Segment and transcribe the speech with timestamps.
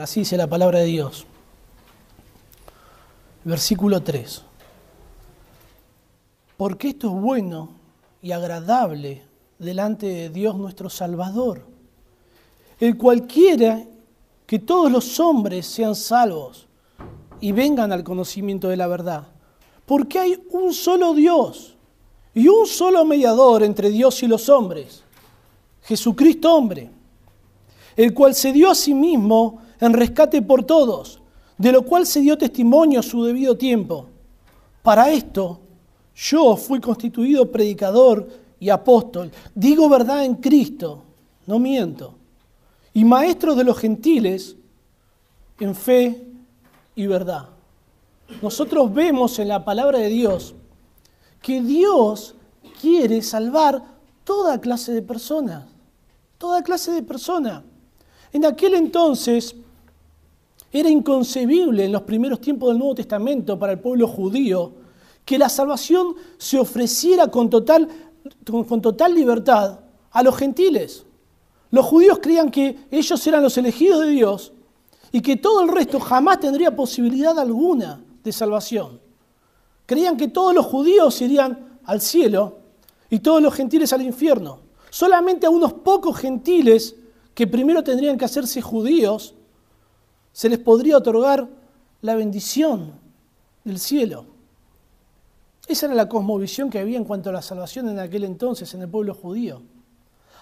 [0.00, 1.26] Así dice la palabra de Dios.
[3.44, 4.42] Versículo 3.
[6.56, 7.70] Porque esto es bueno
[8.22, 9.22] y agradable
[9.58, 11.66] delante de Dios nuestro Salvador,
[12.78, 13.84] el cualquiera
[14.46, 16.66] que todos los hombres sean salvos
[17.40, 19.26] y vengan al conocimiento de la verdad.
[19.86, 21.74] Porque hay un solo Dios
[22.34, 25.02] y un solo mediador entre Dios y los hombres,
[25.82, 26.90] Jesucristo hombre,
[27.96, 31.20] el cual se dio a sí mismo en rescate por todos,
[31.58, 34.06] de lo cual se dio testimonio a su debido tiempo.
[34.80, 35.58] Para esto
[36.14, 38.28] yo fui constituido predicador
[38.60, 41.02] y apóstol, digo verdad en Cristo,
[41.46, 42.14] no miento,
[42.94, 44.54] y maestro de los gentiles
[45.58, 46.28] en fe
[46.94, 47.48] y verdad.
[48.40, 50.54] Nosotros vemos en la palabra de Dios
[51.42, 52.36] que Dios
[52.80, 53.82] quiere salvar
[54.22, 55.64] toda clase de personas,
[56.38, 57.64] toda clase de personas.
[58.32, 59.56] En aquel entonces
[60.72, 64.72] era inconcebible en los primeros tiempos del Nuevo Testamento para el pueblo judío
[65.24, 67.88] que la salvación se ofreciera con total,
[68.50, 71.04] con total libertad a los gentiles.
[71.70, 74.52] Los judíos creían que ellos eran los elegidos de Dios
[75.12, 79.00] y que todo el resto jamás tendría posibilidad alguna de salvación.
[79.84, 82.58] Creían que todos los judíos irían al cielo
[83.10, 84.60] y todos los gentiles al infierno.
[84.90, 86.96] Solamente a unos pocos gentiles
[87.34, 89.34] que primero tendrían que hacerse judíos
[90.32, 91.48] se les podría otorgar
[92.00, 92.92] la bendición
[93.64, 94.26] del cielo.
[95.66, 98.82] Esa era la cosmovisión que había en cuanto a la salvación en aquel entonces en
[98.82, 99.62] el pueblo judío.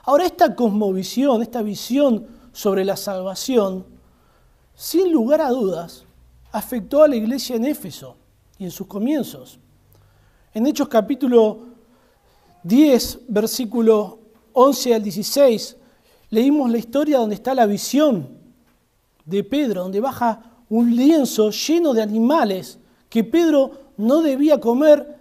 [0.04, 3.84] Ahora, esta cosmovisión, esta visión sobre la salvación,
[4.74, 6.04] sin lugar a dudas,
[6.52, 8.16] afectó a la iglesia en Éfeso
[8.58, 9.58] y en sus comienzos.
[10.54, 11.66] En Hechos capítulo
[12.62, 14.18] 10, versículo
[14.54, 15.76] 11 al 16,
[16.30, 18.39] leímos la historia donde está la visión
[19.24, 25.18] de Pedro, donde baja un lienzo lleno de animales que Pedro no debía comer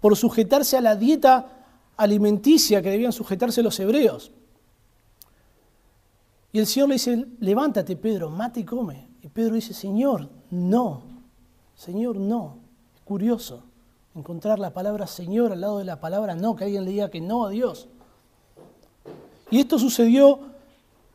[0.00, 1.66] por sujetarse a la dieta
[1.96, 4.32] alimenticia que debían sujetarse los hebreos.
[6.52, 9.08] Y el Señor le dice, levántate Pedro, mate y come.
[9.22, 11.02] Y Pedro dice, Señor, no,
[11.74, 12.58] Señor, no.
[12.94, 13.64] Es curioso
[14.14, 17.20] encontrar la palabra Señor al lado de la palabra no, que alguien le diga que
[17.20, 17.88] no a Dios.
[19.50, 20.40] Y esto sucedió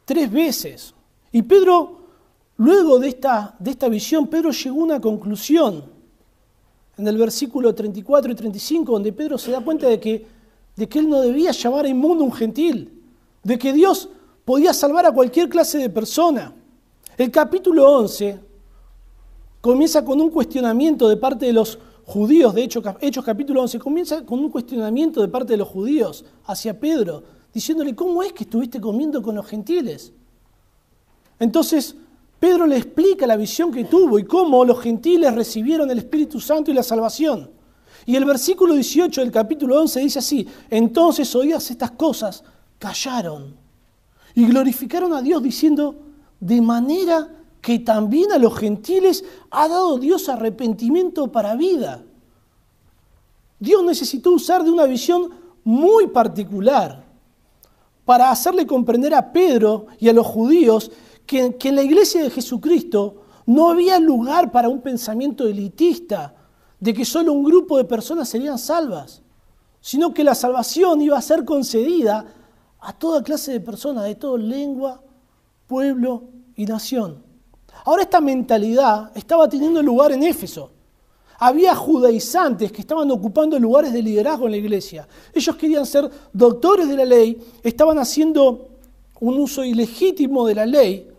[0.05, 0.93] tres veces.
[1.31, 2.02] Y Pedro,
[2.63, 5.83] luego de esta, de esta visión, Pedro llegó a una conclusión
[6.97, 10.25] en el versículo 34 y 35, donde Pedro se da cuenta de que,
[10.75, 13.01] de que él no debía llamar a inmundo un gentil,
[13.43, 14.09] de que Dios
[14.45, 16.53] podía salvar a cualquier clase de persona.
[17.17, 18.39] El capítulo 11
[19.59, 24.25] comienza con un cuestionamiento de parte de los judíos, de hecho, Hechos capítulo 11, comienza
[24.25, 28.79] con un cuestionamiento de parte de los judíos hacia Pedro, diciéndole, ¿cómo es que estuviste
[28.79, 30.13] comiendo con los gentiles?
[31.39, 31.95] Entonces,
[32.43, 36.71] Pedro le explica la visión que tuvo y cómo los gentiles recibieron el Espíritu Santo
[36.71, 37.49] y la salvación.
[38.05, 42.43] Y el versículo 18 del capítulo 11 dice así, entonces oídas estas cosas,
[42.79, 43.55] callaron
[44.35, 45.95] y glorificaron a Dios diciendo,
[46.41, 47.29] de manera
[47.61, 52.03] que también a los gentiles ha dado Dios arrepentimiento para vida.
[53.57, 55.29] Dios necesitó usar de una visión
[55.63, 57.05] muy particular
[58.03, 60.91] para hacerle comprender a Pedro y a los judíos
[61.25, 66.35] que, en la iglesia de Jesucristo no había lugar para un pensamiento elitista
[66.79, 69.21] de que solo un grupo de personas serían salvas,
[69.81, 72.25] sino que la salvación iba a ser concedida
[72.79, 75.01] a toda clase de personas, de toda lengua,
[75.67, 76.23] pueblo
[76.55, 77.23] y nación.
[77.85, 80.71] Ahora esta mentalidad estaba teniendo lugar en Éfeso.
[81.39, 85.07] Había judaizantes que estaban ocupando lugares de liderazgo en la iglesia.
[85.33, 88.69] Ellos querían ser doctores de la ley, estaban haciendo
[89.19, 91.12] un uso ilegítimo de la ley.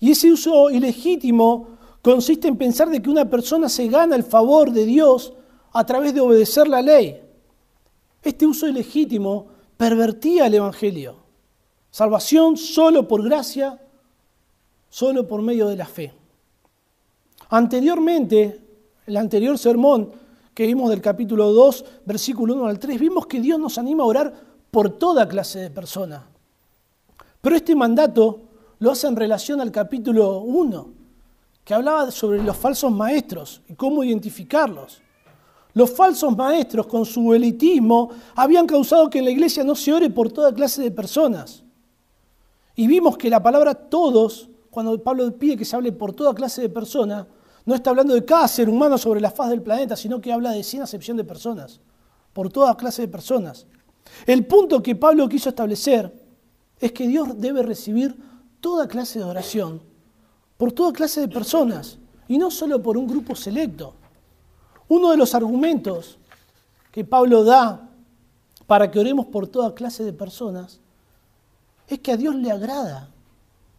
[0.00, 1.68] Y ese uso ilegítimo
[2.02, 5.32] consiste en pensar de que una persona se gana el favor de Dios
[5.72, 7.20] a través de obedecer la ley.
[8.22, 11.16] Este uso ilegítimo pervertía el Evangelio.
[11.90, 13.80] Salvación solo por gracia
[14.88, 16.12] solo por medio de la fe.
[17.50, 18.60] Anteriormente,
[19.06, 20.10] el anterior sermón
[20.54, 24.06] que vimos del capítulo 2, versículo 1 al 3, vimos que Dios nos anima a
[24.06, 24.32] orar
[24.70, 26.22] por toda clase de personas.
[27.42, 28.40] Pero este mandato
[28.78, 30.90] lo hace en relación al capítulo 1,
[31.64, 35.00] que hablaba sobre los falsos maestros y cómo identificarlos.
[35.74, 40.10] Los falsos maestros, con su elitismo, habían causado que en la iglesia no se ore
[40.10, 41.62] por toda clase de personas.
[42.74, 46.60] Y vimos que la palabra todos cuando Pablo pide que se hable por toda clase
[46.60, 47.26] de personas,
[47.64, 50.50] no está hablando de cada ser humano sobre la faz del planeta, sino que habla
[50.50, 51.80] de sin acepción de personas,
[52.34, 53.66] por toda clase de personas.
[54.26, 56.12] El punto que Pablo quiso establecer
[56.78, 58.14] es que Dios debe recibir
[58.66, 59.80] toda clase de oración
[60.56, 63.94] por toda clase de personas y no solo por un grupo selecto.
[64.88, 66.18] Uno de los argumentos
[66.90, 67.88] que Pablo da
[68.66, 70.80] para que oremos por toda clase de personas
[71.86, 73.08] es que a Dios le agrada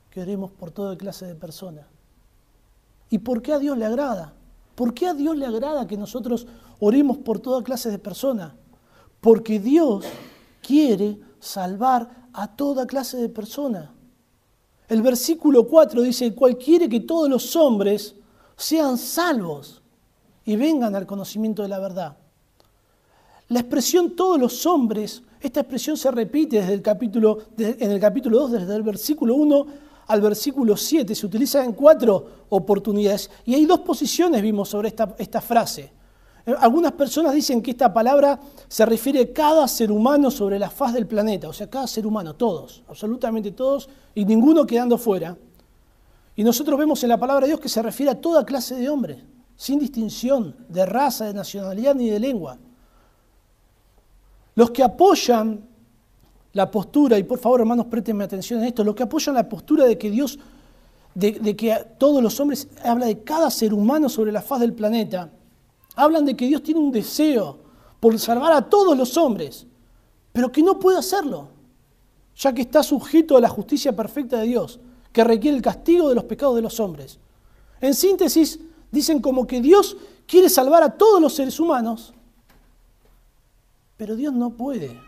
[0.10, 1.86] que oremos por toda clase de personas.
[3.10, 4.36] ¿Y por qué a Dios le agrada?
[4.74, 6.48] ¿Por qué a Dios le agrada que nosotros
[6.80, 8.54] oremos por toda clase de personas?
[9.20, 10.06] Porque Dios
[10.62, 13.97] quiere salvar a toda clase de personas.
[14.88, 18.16] El versículo 4 dice, cual quiere que todos los hombres
[18.56, 19.82] sean salvos
[20.46, 22.18] y vengan al conocimiento de la verdad.
[23.50, 28.40] La expresión todos los hombres, esta expresión se repite desde el capítulo, en el capítulo
[28.40, 29.68] 2, desde el versículo 1
[30.08, 33.30] al versículo 7, se utiliza en cuatro oportunidades.
[33.46, 35.92] Y hay dos posiciones, vimos, sobre esta frase.
[36.60, 38.40] Algunas personas dicen que esta palabra
[38.70, 42.08] se refiere a cada ser humano sobre la faz del planeta, o sea, cada ser
[42.08, 45.38] humano, todos, absolutamente todos, y ninguno quedando fuera.
[46.38, 48.88] Y nosotros vemos en la palabra de Dios que se refiere a toda clase de
[48.88, 49.18] hombres,
[49.58, 52.58] sin distinción de raza, de nacionalidad ni de lengua.
[54.56, 55.68] Los que apoyan
[56.54, 59.84] la postura, y por favor hermanos préstenme atención en esto, los que apoyan la postura
[59.84, 60.40] de que Dios,
[61.14, 65.30] de que todos los hombres, habla de cada ser humano sobre la faz del planeta,
[65.98, 67.58] hablan de que Dios tiene un deseo
[68.00, 69.66] por salvar a todos los hombres,
[70.32, 71.50] pero que no puede hacerlo,
[72.38, 74.80] ya que está sujeto a la justicia perfecta de Dios
[75.12, 77.18] que requiere el castigo de los pecados de los hombres.
[77.82, 78.60] En síntesis,
[78.92, 79.98] dicen como que Dios
[80.28, 82.14] quiere salvar a todos los seres humanos,
[83.98, 85.02] pero Dios no puede.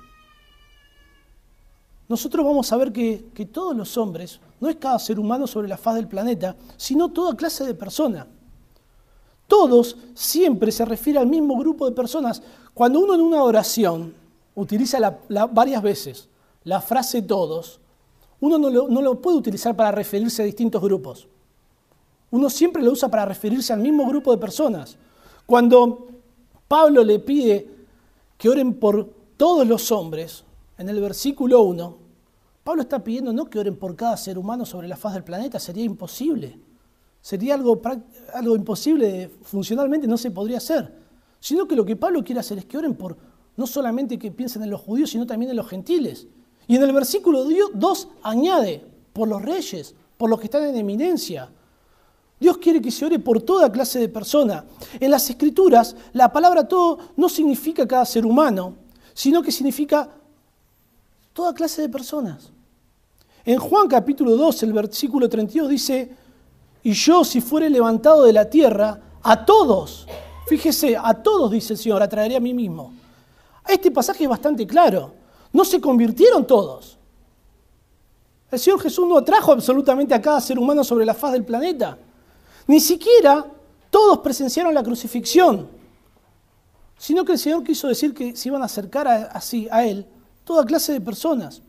[2.07, 5.67] Nosotros vamos a ver que, que todos los hombres, no es cada ser humano sobre
[5.67, 8.25] la faz del planeta, sino toda clase de persona.
[9.49, 12.43] Todos siempre se refiere al mismo grupo de personas.
[12.75, 14.13] Cuando uno en una oración
[14.53, 16.29] utiliza varias veces
[16.65, 17.79] la frase todos,
[18.41, 21.27] uno no lo, puede utilizar para referirse a distintos grupos.
[22.29, 24.97] Uno siempre lo usa para referirse al mismo grupo de personas.
[25.47, 26.07] Cuando
[26.67, 27.67] Pablo le pide
[28.37, 30.43] que oren por todos los hombres,
[30.77, 31.97] en el versículo 1,
[32.63, 35.57] Pablo está pidiendo no que oren por cada ser humano sobre la faz del planeta,
[35.57, 36.68] sería imposible.
[37.21, 37.81] Sería algo,
[38.33, 40.93] algo imposible, funcionalmente no se podría hacer.
[41.39, 43.17] Sino que lo que Pablo quiere hacer es que oren por
[43.57, 46.27] no solamente que piensen en los judíos, sino también en los gentiles.
[46.67, 47.43] Y en el versículo
[47.73, 51.49] 2 añade, por los reyes, por los que están en eminencia.
[52.39, 54.65] Dios quiere que se ore por toda clase de persona.
[54.99, 58.75] En las escrituras, la palabra todo no significa cada ser humano,
[59.13, 60.09] sino que significa
[61.33, 62.51] toda clase de personas.
[63.43, 66.15] En Juan capítulo 2, el versículo 32 dice,
[66.83, 70.07] y yo si fuere levantado de la tierra, a todos,
[70.47, 72.93] fíjese, a todos, dice el Señor, atraeré a mí mismo.
[73.67, 75.13] Este pasaje es bastante claro.
[75.51, 76.97] No se convirtieron todos.
[78.51, 81.97] El Señor Jesús no atrajo absolutamente a cada ser humano sobre la faz del planeta.
[82.67, 83.45] Ni siquiera
[83.89, 85.67] todos presenciaron la crucifixión,
[86.97, 90.05] sino que el Señor quiso decir que se iban a acercar así a Él
[90.43, 91.61] toda clase de personas.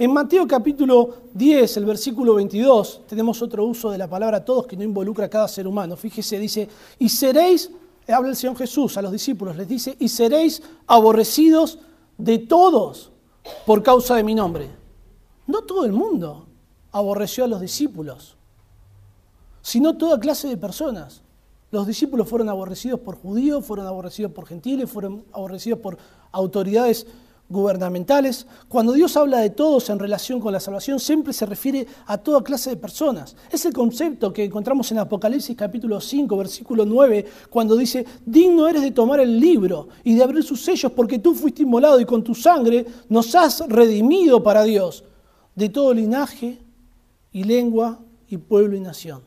[0.00, 4.76] En Mateo capítulo 10, el versículo 22, tenemos otro uso de la palabra todos que
[4.76, 5.96] no involucra a cada ser humano.
[5.96, 6.68] Fíjese, dice,
[7.00, 7.68] y seréis,
[8.06, 11.80] habla el Señor Jesús a los discípulos, les dice, y seréis aborrecidos
[12.16, 13.10] de todos
[13.66, 14.70] por causa de mi nombre.
[15.48, 16.46] No todo el mundo
[16.92, 18.36] aborreció a los discípulos,
[19.62, 21.22] sino toda clase de personas.
[21.72, 25.98] Los discípulos fueron aborrecidos por judíos, fueron aborrecidos por gentiles, fueron aborrecidos por
[26.30, 27.04] autoridades
[27.48, 28.46] gubernamentales.
[28.68, 32.42] Cuando Dios habla de todos en relación con la salvación, siempre se refiere a toda
[32.42, 33.36] clase de personas.
[33.50, 38.82] Es el concepto que encontramos en Apocalipsis capítulo 5, versículo 9, cuando dice, digno eres
[38.82, 42.22] de tomar el libro y de abrir sus sellos porque tú fuiste inmolado y con
[42.22, 45.04] tu sangre nos has redimido para Dios
[45.54, 46.58] de todo linaje
[47.32, 49.22] y lengua y pueblo y nación.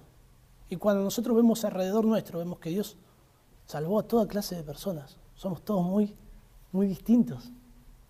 [0.70, 2.96] Y cuando nosotros vemos alrededor nuestro, vemos que Dios
[3.66, 5.18] salvó a toda clase de personas.
[5.36, 6.16] Somos todos muy,
[6.72, 7.52] muy distintos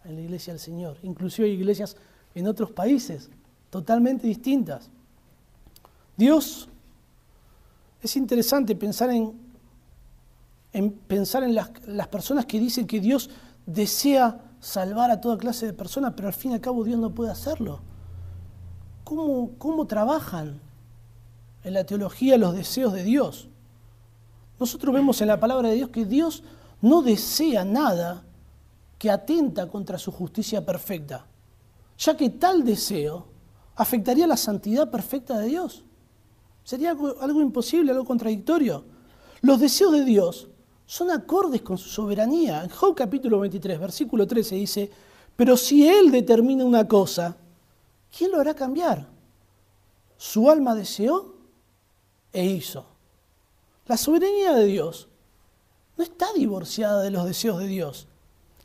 [0.05, 0.98] en la iglesia del Señor.
[1.03, 1.96] Inclusive hay iglesias
[2.36, 3.29] en otros países
[3.70, 4.89] totalmente distintas.
[6.17, 6.67] Dios,
[8.01, 9.34] es interesante pensar en,
[10.74, 13.29] en pensar en las, las, personas que dicen que Dios
[13.65, 17.13] desea salvar a toda clase de personas, pero al fin y al cabo Dios no
[17.13, 17.79] puede hacerlo.
[19.03, 20.60] ¿Cómo, cómo trabajan
[21.63, 23.48] en la teología los deseos de Dios?
[24.60, 26.43] Nosotros vemos en la palabra de Dios que Dios
[26.81, 28.24] no desea nada
[29.01, 31.25] que atenta contra su justicia perfecta,
[31.98, 33.25] ya que tal deseo
[33.75, 35.84] afectaría la santidad perfecta de Dios.
[36.63, 38.86] Sería algo, imposible, algo contradictorio.
[39.41, 40.50] Los deseos de Dios
[40.86, 42.63] son acordes con su soberanía.
[42.63, 44.91] En Job capítulo 23, versículo 13 dice,
[45.36, 47.36] pero si Él determina una cosa,
[48.15, 49.08] ¿quién lo hará cambiar?
[50.15, 51.38] Su alma deseó
[52.31, 52.86] e hizo.
[53.88, 55.08] La soberanía de Dios
[55.98, 58.08] no está divorciada de los deseos de Dios.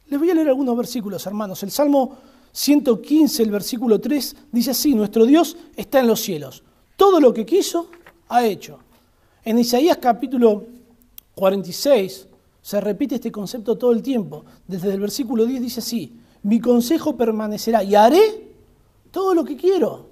[0.08, 1.62] Les voy a leer algunos versículos, hermanos.
[1.62, 2.16] El Salmo
[2.52, 6.62] 115, el versículo 3, dice así, nuestro Dios está en los cielos.
[6.96, 7.90] Todo lo que quiso,
[8.28, 8.78] ha hecho.
[9.44, 10.64] En Isaías capítulo
[11.34, 12.28] 46
[12.62, 14.44] se repite este concepto todo el tiempo.
[14.66, 18.52] Desde el versículo 10 dice así, mi consejo permanecerá y haré
[19.10, 20.10] todo lo que quiero.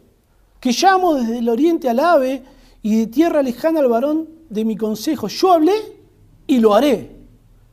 [0.60, 2.42] Que llamo desde el oriente al ave
[2.82, 5.28] y de tierra lejana al varón de mi consejo.
[5.28, 5.74] Yo hablé
[6.46, 7.10] y lo haré.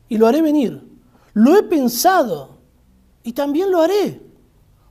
[0.08, 0.91] Y lo haré venir.
[1.34, 2.58] Lo he pensado
[3.22, 4.20] y también lo haré.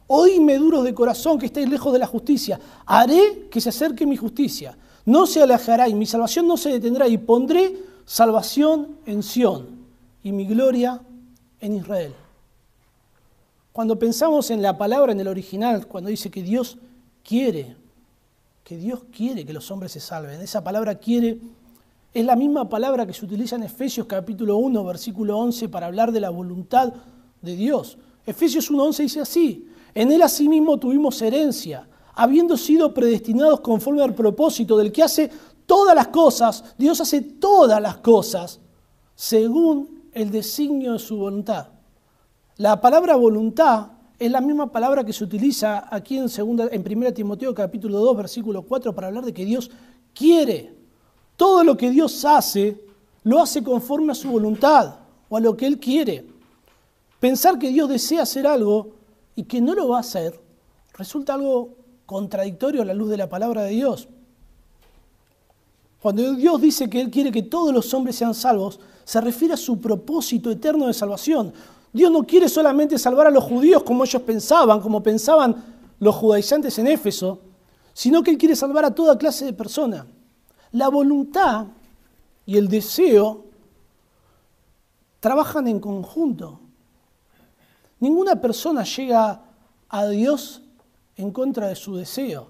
[0.07, 2.59] Oíme duros de corazón que estéis lejos de la justicia.
[2.85, 4.77] Haré que se acerque mi justicia.
[5.05, 7.07] No se alejará y mi salvación no se detendrá.
[7.07, 9.67] Y pondré salvación en Sión
[10.23, 11.01] y mi gloria
[11.59, 12.13] en Israel.
[13.71, 16.77] Cuando pensamos en la palabra en el original, cuando dice que Dios
[17.23, 17.77] quiere,
[18.63, 21.39] que Dios quiere que los hombres se salven, esa palabra quiere
[22.13, 26.11] es la misma palabra que se utiliza en Efesios capítulo 1, versículo 11 para hablar
[26.11, 26.93] de la voluntad
[27.41, 27.97] de Dios.
[28.25, 34.77] Efesios 1.11 dice así, en él asimismo tuvimos herencia, habiendo sido predestinados conforme al propósito
[34.77, 35.31] del que hace
[35.65, 38.59] todas las cosas, Dios hace todas las cosas
[39.15, 41.69] según el designio de su voluntad.
[42.57, 43.87] La palabra voluntad
[44.19, 48.63] es la misma palabra que se utiliza aquí en, en 1 Timoteo capítulo 2, versículo
[48.63, 49.71] 4, para hablar de que Dios
[50.13, 50.80] quiere.
[51.41, 52.85] Todo lo que Dios hace,
[53.23, 56.23] lo hace conforme a su voluntad o a lo que Él quiere.
[57.19, 58.91] Pensar que Dios desea hacer algo
[59.35, 60.39] y que no lo va a hacer,
[60.93, 61.69] resulta algo
[62.05, 64.07] contradictorio a la luz de la palabra de Dios.
[65.99, 69.57] Cuando Dios dice que Él quiere que todos los hombres sean salvos, se refiere a
[69.57, 71.53] su propósito eterno de salvación.
[71.91, 75.55] Dios no quiere solamente salvar a los judíos como ellos pensaban, como pensaban
[75.99, 77.39] los judaizantes en Éfeso,
[77.93, 80.05] sino que Él quiere salvar a toda clase de personas.
[80.73, 81.67] La voluntad
[82.45, 83.45] y el deseo
[85.19, 86.59] trabajan en conjunto.
[87.99, 89.41] Ninguna persona llega
[89.89, 90.61] a Dios
[91.17, 92.47] en contra de su deseo.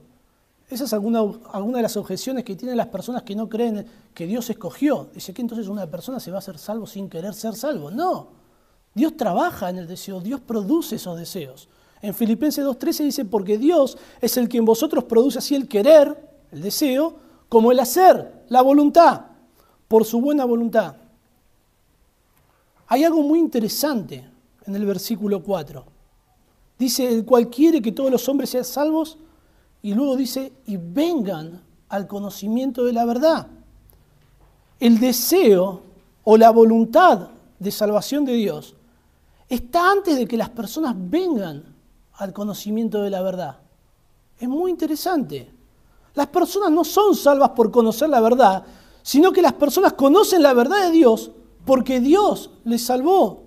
[0.69, 1.19] Esa es alguna,
[1.51, 5.09] alguna, de las objeciones que tienen las personas que no creen que Dios escogió.
[5.13, 7.91] Dice que entonces una persona se va a ser salvo sin querer ser salvo.
[7.91, 8.29] No,
[8.93, 11.67] Dios trabaja en el deseo, Dios produce esos deseos.
[12.01, 16.17] En Filipenses 2.13 dice, porque Dios es el que en vosotros produce así el querer,
[16.51, 17.15] el deseo,
[17.51, 19.25] como el hacer, la voluntad,
[19.89, 20.95] por su buena voluntad.
[22.87, 24.25] Hay algo muy interesante
[24.65, 25.83] en el versículo 4.
[26.79, 29.17] Dice, el cual quiere que todos los hombres sean salvos,
[29.81, 33.47] y luego dice, y vengan al conocimiento de la verdad.
[34.79, 35.81] El deseo
[36.23, 38.75] o la voluntad de salvación de Dios
[39.49, 41.65] está antes de que las personas vengan
[42.13, 43.57] al conocimiento de la verdad.
[44.39, 45.59] Es muy interesante.
[46.13, 48.63] Las personas no son salvas por conocer la verdad,
[49.01, 51.31] sino que las personas conocen la verdad de Dios
[51.65, 53.43] porque Dios les salvó.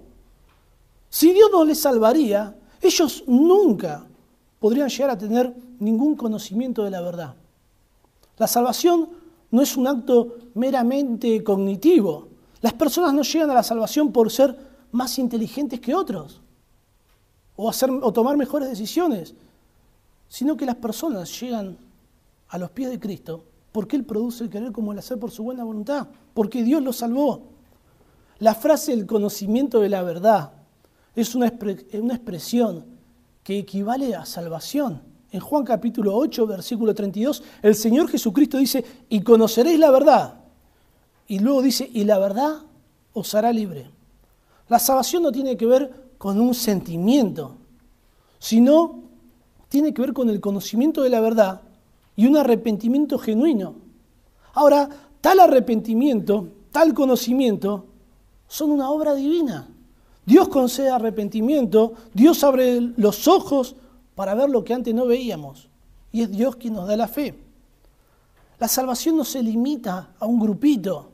[1.08, 4.06] Si Dios no les salvaría, ellos nunca
[4.58, 7.34] podrían llegar a tener ningún conocimiento de la verdad.
[8.38, 9.10] La salvación
[9.50, 12.28] no es un acto meramente cognitivo.
[12.60, 14.56] Las personas no llegan a la salvación por ser
[14.90, 16.40] más inteligentes que otros
[17.56, 19.34] o, hacer, o tomar mejores decisiones,
[20.28, 21.76] sino que las personas llegan
[22.48, 25.42] a los pies de Cristo porque Él produce el querer como el hacer por su
[25.42, 27.42] buena voluntad, porque Dios los salvó.
[28.38, 30.52] La frase el conocimiento de la verdad
[31.16, 31.52] es una,
[31.94, 32.84] una expresión
[33.42, 35.02] que equivale a salvación.
[35.32, 40.34] En Juan capítulo 8, versículo 32, el Señor Jesucristo dice, y conoceréis la verdad.
[41.26, 42.58] Y luego dice, y la verdad
[43.12, 43.90] os hará libre.
[44.68, 47.56] La salvación no tiene que ver con un sentimiento,
[48.38, 49.02] sino
[49.68, 51.62] tiene que ver con el conocimiento de la verdad
[52.16, 53.74] y un arrepentimiento genuino.
[54.52, 54.88] Ahora,
[55.20, 57.86] tal arrepentimiento, tal conocimiento,
[58.46, 59.68] son una obra divina.
[60.24, 63.76] Dios concede arrepentimiento, Dios abre los ojos
[64.14, 65.68] para ver lo que antes no veíamos.
[66.12, 67.34] Y es Dios quien nos da la fe.
[68.58, 71.10] La salvación no se limita a un grupito,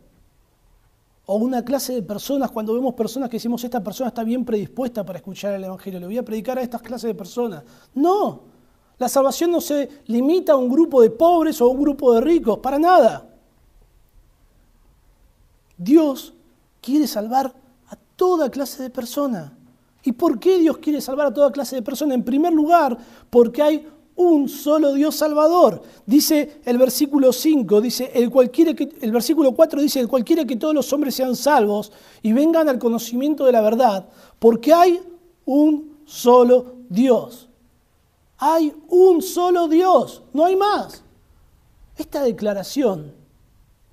[1.32, 5.06] o una clase de personas, cuando vemos personas que decimos, esta persona está bien predispuesta
[5.06, 7.62] para escuchar el Evangelio, le voy a predicar a estas clases de personas.
[7.94, 8.40] No,
[9.00, 12.20] la salvación no se limita a un grupo de pobres o a un grupo de
[12.20, 13.26] ricos, para nada.
[15.78, 16.34] Dios
[16.82, 17.46] quiere salvar
[17.88, 19.52] a toda clase de personas.
[20.04, 22.14] ¿Y por qué Dios quiere salvar a toda clase de personas?
[22.14, 22.98] En primer lugar,
[23.30, 25.82] porque hay un solo Dios salvador.
[26.04, 30.46] Dice el versículo 5, dice, el, cual que, el versículo 4 dice, el cual quiere
[30.46, 31.90] que todos los hombres sean salvos
[32.20, 35.00] y vengan al conocimiento de la verdad, porque hay
[35.46, 37.49] un solo Dios.
[38.40, 41.02] Hay un solo Dios, no hay más.
[41.96, 43.20] Esta declaración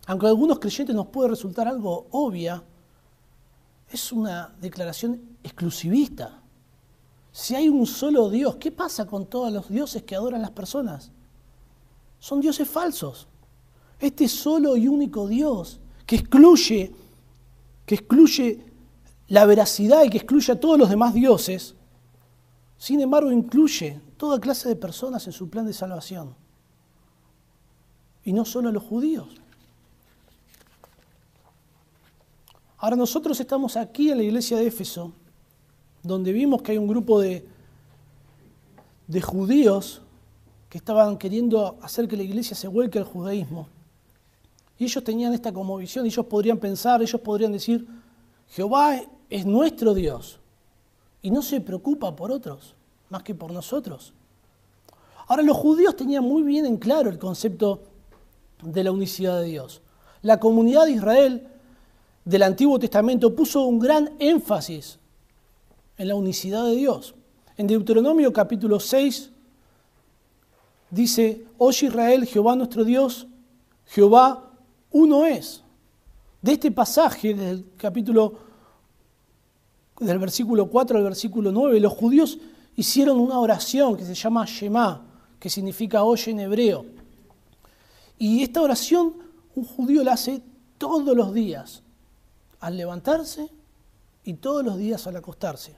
[0.07, 2.63] aunque a algunos creyentes nos puede resultar algo obvia,
[3.91, 6.41] es una declaración exclusivista.
[7.33, 11.11] Si hay un solo Dios, ¿qué pasa con todos los dioses que adoran las personas?
[12.19, 13.27] Son dioses falsos.
[13.99, 16.95] Este solo y único Dios que excluye,
[17.85, 18.63] que excluye
[19.27, 21.75] la veracidad y que excluye a todos los demás dioses,
[22.77, 26.35] sin embargo incluye toda clase de personas en su plan de salvación.
[28.23, 29.27] Y no solo los judíos.
[32.77, 35.13] Ahora nosotros estamos aquí en la iglesia de Éfeso,
[36.03, 37.47] donde vimos que hay un grupo de,
[39.07, 40.01] de judíos
[40.69, 43.67] que estaban queriendo hacer que la iglesia se vuelque al judaísmo.
[44.77, 47.87] Y ellos tenían esta como visión, ellos podrían pensar, ellos podrían decir,
[48.49, 50.39] Jehová es nuestro Dios
[51.21, 52.76] y no se preocupa por otros
[53.09, 54.13] más que por nosotros.
[55.27, 57.83] Ahora los judíos tenían muy bien en claro el concepto
[58.61, 59.81] de la unicidad de Dios.
[60.21, 61.47] La comunidad de Israel
[62.23, 64.99] del Antiguo Testamento puso un gran énfasis
[65.97, 67.15] en la unicidad de Dios.
[67.57, 69.31] En Deuteronomio capítulo 6
[70.89, 73.27] dice, Oye Israel, Jehová nuestro Dios,
[73.85, 74.51] Jehová
[74.91, 75.63] uno es.
[76.41, 78.35] De este pasaje, del capítulo,
[79.99, 82.37] del versículo 4 al versículo 9, los judíos
[82.77, 85.05] hicieron una oración que se llama Shema,
[85.37, 86.85] que significa oye en hebreo.
[88.17, 89.15] Y esta oración
[89.55, 90.41] un judío la hace
[90.77, 91.83] todos los días,
[92.61, 93.49] al levantarse
[94.23, 95.75] y todos los días al acostarse.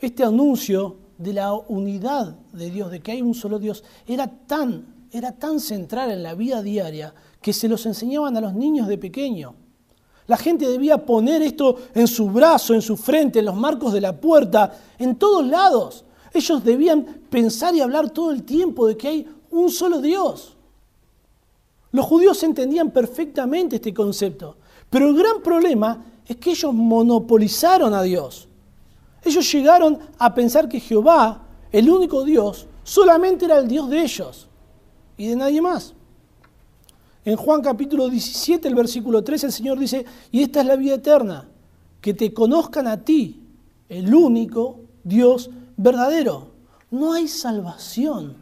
[0.00, 4.98] Este anuncio de la unidad de Dios, de que hay un solo Dios, era tan
[5.10, 8.98] era tan central en la vida diaria que se los enseñaban a los niños de
[8.98, 9.54] pequeño.
[10.28, 14.00] La gente debía poner esto en su brazo, en su frente, en los marcos de
[14.00, 16.04] la puerta, en todos lados.
[16.32, 20.54] Ellos debían pensar y hablar todo el tiempo de que hay un solo Dios.
[21.92, 24.56] Los judíos entendían perfectamente este concepto,
[24.90, 28.48] pero el gran problema es que ellos monopolizaron a Dios.
[29.24, 34.46] Ellos llegaron a pensar que Jehová, el único Dios, solamente era el Dios de ellos
[35.16, 35.94] y de nadie más.
[37.28, 40.94] En Juan capítulo 17, el versículo 3, el Señor dice, y esta es la vida
[40.94, 41.46] eterna,
[42.00, 43.42] que te conozcan a ti,
[43.90, 46.52] el único Dios verdadero.
[46.90, 48.34] No hay salvación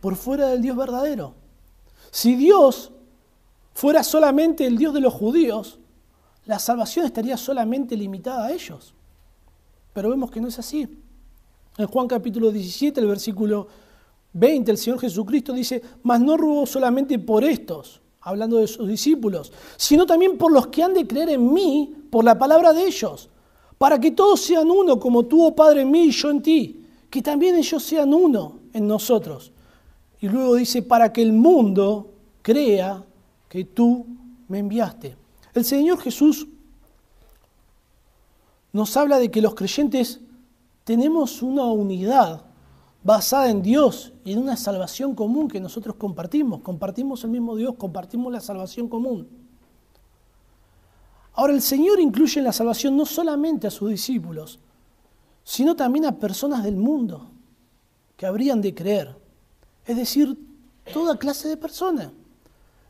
[0.00, 1.34] por fuera del Dios verdadero.
[2.12, 2.92] Si Dios
[3.74, 5.80] fuera solamente el Dios de los judíos,
[6.46, 8.94] la salvación estaría solamente limitada a ellos.
[9.92, 11.02] Pero vemos que no es así.
[11.76, 13.66] En Juan capítulo 17, el versículo
[14.38, 19.52] 20, el Señor Jesucristo dice, mas no ruego solamente por estos, hablando de sus discípulos,
[19.76, 23.28] sino también por los que han de creer en mí por la palabra de ellos,
[23.76, 26.84] para que todos sean uno, como tú, oh Padre, en mí y yo en ti,
[27.10, 29.52] que también ellos sean uno en nosotros.
[30.20, 33.04] Y luego dice, para que el mundo crea
[33.48, 34.06] que tú
[34.48, 35.16] me enviaste.
[35.54, 36.46] El Señor Jesús
[38.72, 40.20] nos habla de que los creyentes
[40.84, 42.47] tenemos una unidad
[43.02, 46.60] basada en Dios y en una salvación común que nosotros compartimos.
[46.60, 49.28] Compartimos el mismo Dios, compartimos la salvación común.
[51.34, 54.58] Ahora el Señor incluye en la salvación no solamente a sus discípulos,
[55.44, 57.30] sino también a personas del mundo
[58.16, 59.16] que habrían de creer.
[59.86, 60.36] Es decir,
[60.92, 62.10] toda clase de personas.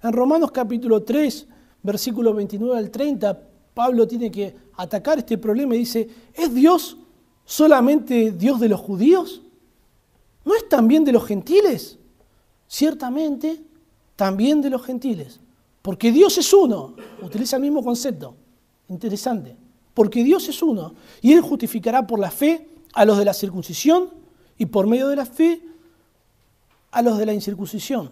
[0.03, 1.47] En Romanos capítulo 3,
[1.83, 3.39] versículo 29 al 30,
[3.75, 6.97] Pablo tiene que atacar este problema y dice, ¿es Dios
[7.45, 9.43] solamente Dios de los judíos?
[10.49, 11.99] ¿No es también de los gentiles?
[12.67, 13.61] Ciertamente,
[14.17, 15.41] también de los gentiles.
[15.83, 16.95] Porque Dios es uno.
[17.21, 18.35] Utiliza el mismo concepto.
[18.89, 19.55] Interesante.
[19.93, 20.95] Porque Dios es uno.
[21.21, 24.09] Y Él justificará por la fe a los de la circuncisión
[24.57, 25.61] y por medio de la fe
[26.93, 28.11] a los de la incircuncisión.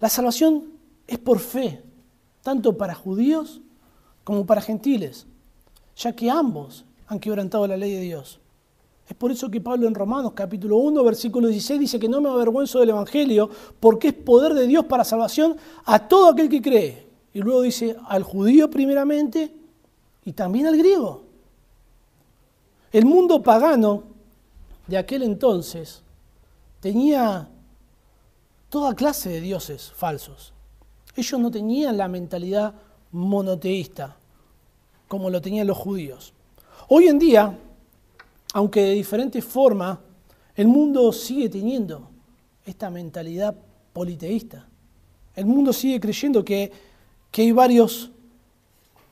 [0.00, 0.72] La salvación
[1.06, 1.84] es por fe,
[2.42, 3.60] tanto para judíos
[4.24, 5.28] como para gentiles,
[5.94, 8.40] ya que ambos han quebrantado la ley de Dios.
[9.08, 12.28] Es por eso que Pablo en Romanos capítulo 1, versículo 16 dice que no me
[12.28, 13.48] avergüenzo del Evangelio
[13.80, 17.06] porque es poder de Dios para salvación a todo aquel que cree.
[17.32, 19.50] Y luego dice al judío primeramente
[20.26, 21.22] y también al griego.
[22.92, 24.02] El mundo pagano
[24.86, 26.02] de aquel entonces
[26.80, 27.48] tenía
[28.68, 30.52] toda clase de dioses falsos.
[31.16, 32.74] Ellos no tenían la mentalidad
[33.12, 34.16] monoteísta
[35.06, 36.34] como lo tenían los judíos.
[36.88, 37.58] Hoy en día
[38.58, 40.00] aunque de diferente forma,
[40.56, 42.10] el mundo sigue teniendo
[42.66, 43.54] esta mentalidad
[43.92, 44.66] politeísta.
[45.36, 46.72] El mundo sigue creyendo que,
[47.30, 48.10] que hay varios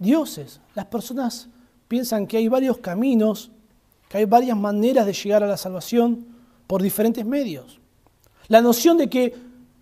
[0.01, 0.61] dioses.
[0.75, 1.49] Las personas
[1.87, 3.53] piensan que hay varios caminos,
[4.09, 6.27] que hay varias maneras de llegar a la salvación
[6.67, 7.79] por diferentes medios.
[8.49, 9.33] La noción de que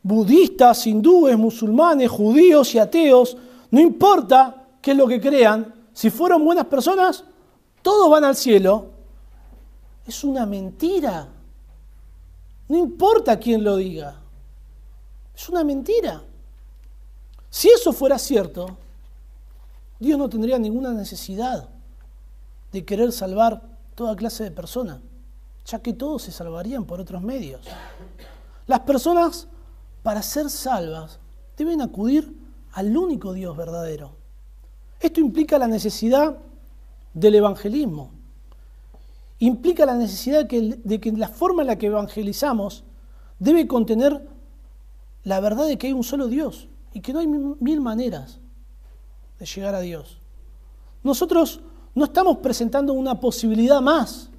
[0.03, 3.39] budistas, hindúes, musulmanes, judíos y ateos,
[3.71, 7.25] no importa qué es lo que crean, si fueron buenas personas,
[7.81, 8.93] todos van al cielo.
[10.07, 11.29] Es una mentira.
[12.69, 14.21] No importa quién lo diga.
[15.35, 16.23] Es una mentira.
[17.51, 18.77] Si eso fuera cierto,
[19.99, 21.69] Dios no tendría ninguna necesidad
[22.73, 23.63] de querer salvar
[23.95, 24.99] toda clase de personas,
[25.65, 27.63] ya que todos se salvarían por otros medios.
[28.67, 29.47] Las personas,
[30.03, 31.21] para ser salvas,
[31.57, 32.35] deben acudir
[32.73, 34.17] al único Dios verdadero.
[34.99, 36.39] Esto implica la necesidad
[37.13, 38.11] del evangelismo.
[39.45, 42.83] Implica la necesidad de que, la forma en la que evangelizamos
[43.39, 44.27] debe contener
[45.23, 48.41] la verdad de que hay un solo Dios y que no hay mil maneras
[49.39, 50.19] de llegar a Dios.
[51.03, 51.61] Nosotros
[51.95, 54.31] no estamos presentando una posibilidad más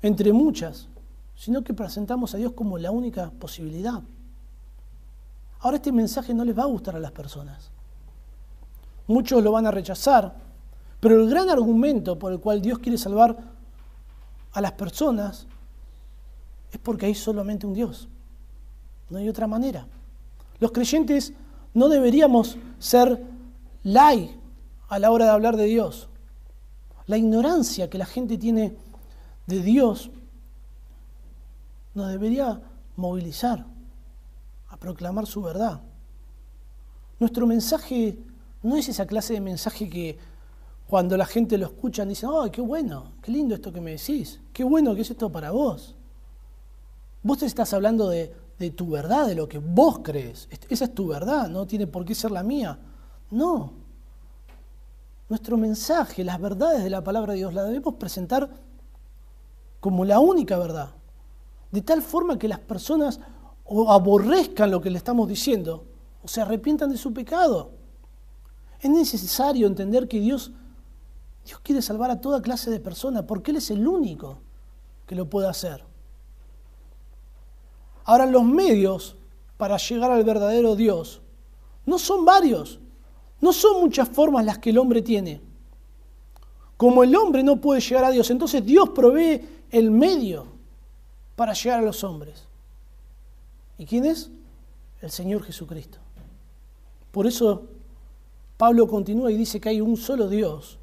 [0.00, 0.88] entre muchas,
[1.34, 4.02] sino que presentamos a Dios como la única posibilidad.
[5.60, 7.70] Ahora este mensaje no les va a gustar a las personas.
[9.06, 10.34] Muchos lo van a rechazar,
[10.98, 13.52] pero el gran argumento por el cual Dios quiere salvar
[14.54, 15.46] a las personas
[16.72, 18.08] es porque hay solamente un Dios.
[19.10, 19.86] No hay otra manera.
[20.60, 21.32] Los creyentes
[21.74, 23.22] no deberíamos ser
[23.82, 24.40] lai
[24.88, 26.08] a la hora de hablar de Dios.
[27.06, 28.76] La ignorancia que la gente tiene
[29.46, 30.10] de Dios
[31.92, 32.62] nos debería
[32.96, 33.66] movilizar
[34.68, 35.82] a proclamar su verdad.
[37.18, 38.18] Nuestro mensaje
[38.62, 40.18] no es esa clase de mensaje que
[40.86, 43.12] cuando la gente lo escucha dicen, ¡ay, qué bueno!
[43.22, 44.40] ¡Qué lindo esto que me decís!
[44.52, 45.94] ¡Qué bueno que es esto para vos!
[47.22, 50.48] Vos te estás hablando de, de tu verdad, de lo que vos crees.
[50.68, 52.78] Esa es tu verdad, no tiene por qué ser la mía.
[53.30, 53.72] No.
[55.28, 58.50] Nuestro mensaje, las verdades de la palabra de Dios, las debemos presentar
[59.80, 60.90] como la única verdad.
[61.72, 63.20] De tal forma que las personas
[63.64, 65.86] o aborrezcan lo que le estamos diciendo
[66.22, 67.72] o se arrepientan de su pecado.
[68.80, 70.52] Es necesario entender que Dios,
[71.44, 74.38] Dios quiere salvar a toda clase de personas porque Él es el único
[75.06, 75.84] que lo puede hacer.
[78.04, 79.16] Ahora, los medios
[79.56, 81.20] para llegar al verdadero Dios
[81.86, 82.80] no son varios,
[83.40, 85.40] no son muchas formas las que el hombre tiene.
[86.76, 90.46] Como el hombre no puede llegar a Dios, entonces Dios provee el medio
[91.36, 92.44] para llegar a los hombres.
[93.78, 94.30] ¿Y quién es?
[95.00, 95.98] El Señor Jesucristo.
[97.10, 97.64] Por eso
[98.56, 100.78] Pablo continúa y dice que hay un solo Dios.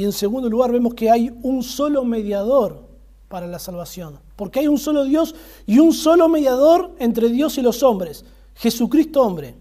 [0.00, 2.86] Y en segundo lugar vemos que hay un solo mediador
[3.28, 4.18] para la salvación.
[4.34, 5.34] Porque hay un solo Dios
[5.66, 9.54] y un solo mediador entre Dios y los hombres, Jesucristo hombre.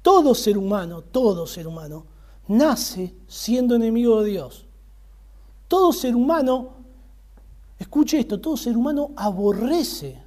[0.00, 2.06] Todo ser humano, todo ser humano,
[2.46, 4.64] nace siendo enemigo de Dios.
[5.68, 6.70] Todo ser humano,
[7.78, 10.18] escuche esto, todo ser humano aborrece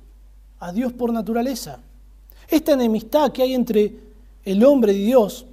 [0.60, 1.80] a Dios por naturaleza.
[2.48, 3.98] Esta enemistad que hay entre
[4.46, 5.48] el hombre y Dios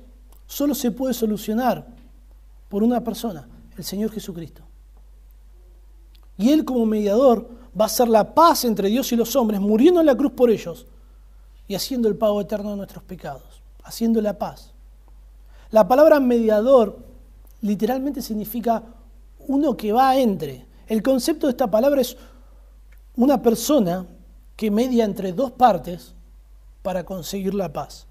[0.46, 1.86] solo se puede solucionar
[2.68, 3.48] por una persona,
[3.82, 4.62] el Señor Jesucristo.
[6.36, 10.00] Y Él como mediador va a hacer la paz entre Dios y los hombres, muriendo
[10.00, 10.86] en la cruz por ellos
[11.66, 14.72] y haciendo el pago eterno de nuestros pecados, haciendo la paz.
[15.70, 16.98] La palabra mediador
[17.60, 18.82] literalmente significa
[19.46, 20.66] uno que va entre.
[20.86, 22.16] El concepto de esta palabra es
[23.16, 24.06] una persona
[24.56, 26.14] que media entre dos partes
[26.82, 28.06] para conseguir la paz.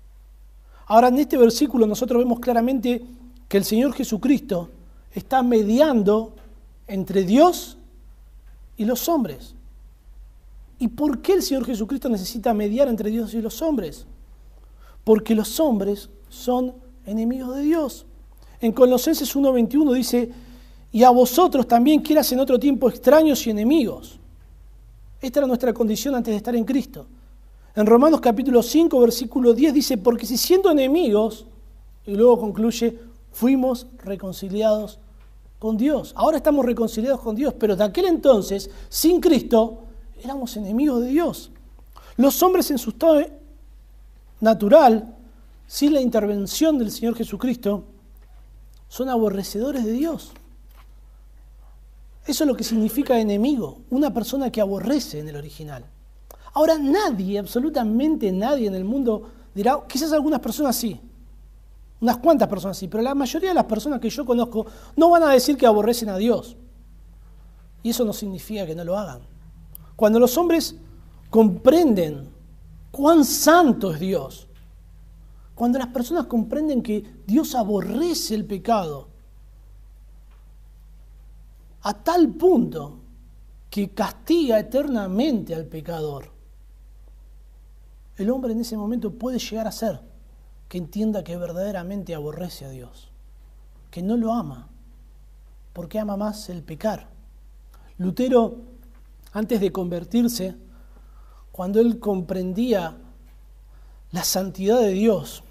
[0.86, 3.06] Ahora, en este versículo nosotros vemos claramente
[3.47, 4.69] que el Señor Jesucristo
[5.17, 6.34] está mediando
[6.88, 7.77] entre Dios
[8.77, 9.56] y los hombres.
[10.80, 14.06] ¿Y por qué el Señor Jesucristo necesita mediar entre Dios y los hombres?
[15.03, 16.75] Porque los hombres son
[17.06, 18.06] enemigos de Dios.
[18.62, 20.32] En Colosenses 1.21 dice,
[20.91, 24.19] y a vosotros también quieras en otro tiempo extraños y enemigos.
[25.19, 27.08] Esta era nuestra condición antes de estar en Cristo.
[27.75, 31.47] En Romanos capítulo 5, versículo 10 dice, porque si siendo enemigos,
[32.06, 32.99] y luego concluye,
[33.32, 34.99] fuimos reconciliados
[35.60, 36.13] con Dios.
[36.15, 39.84] Ahora estamos reconciliados con Dios, pero de aquel entonces, sin Cristo,
[40.24, 41.52] éramos enemigos de Dios.
[42.15, 43.26] Los hombres en su estado
[44.39, 45.15] natural,
[45.65, 47.86] sin la intervención del Señor Jesucristo,
[48.88, 50.32] son aborrecedores de Dios.
[52.26, 55.86] Eso es lo que significa enemigo, una persona que aborrece en el original.
[56.54, 61.00] Ahora nadie, absolutamente nadie en el mundo dirá, quizás algunas personas sí,
[61.99, 65.23] unas cuantas personas sí, pero la mayoría de las personas que yo conozco no van
[65.23, 66.55] a decir que aborrecen a Dios.
[67.81, 69.21] Y eso no significa que no lo hagan.
[69.95, 70.75] Cuando los hombres
[71.29, 72.29] comprenden
[72.91, 74.47] cuán santo es Dios,
[75.55, 79.07] cuando las personas comprenden que Dios aborrece el pecado,
[81.81, 82.99] a tal punto
[83.69, 86.31] que castiga eternamente al pecador,
[88.17, 90.07] el hombre en ese momento puede llegar a ser
[90.69, 93.10] que entienda que verdaderamente aborrece a Dios,
[93.91, 94.67] que no lo ama,
[95.73, 97.08] porque ama más el pecar.
[97.97, 98.58] Lutero,
[99.32, 100.56] antes de convertirse,
[101.51, 102.97] cuando él comprendía
[104.12, 105.43] la santidad de Dios,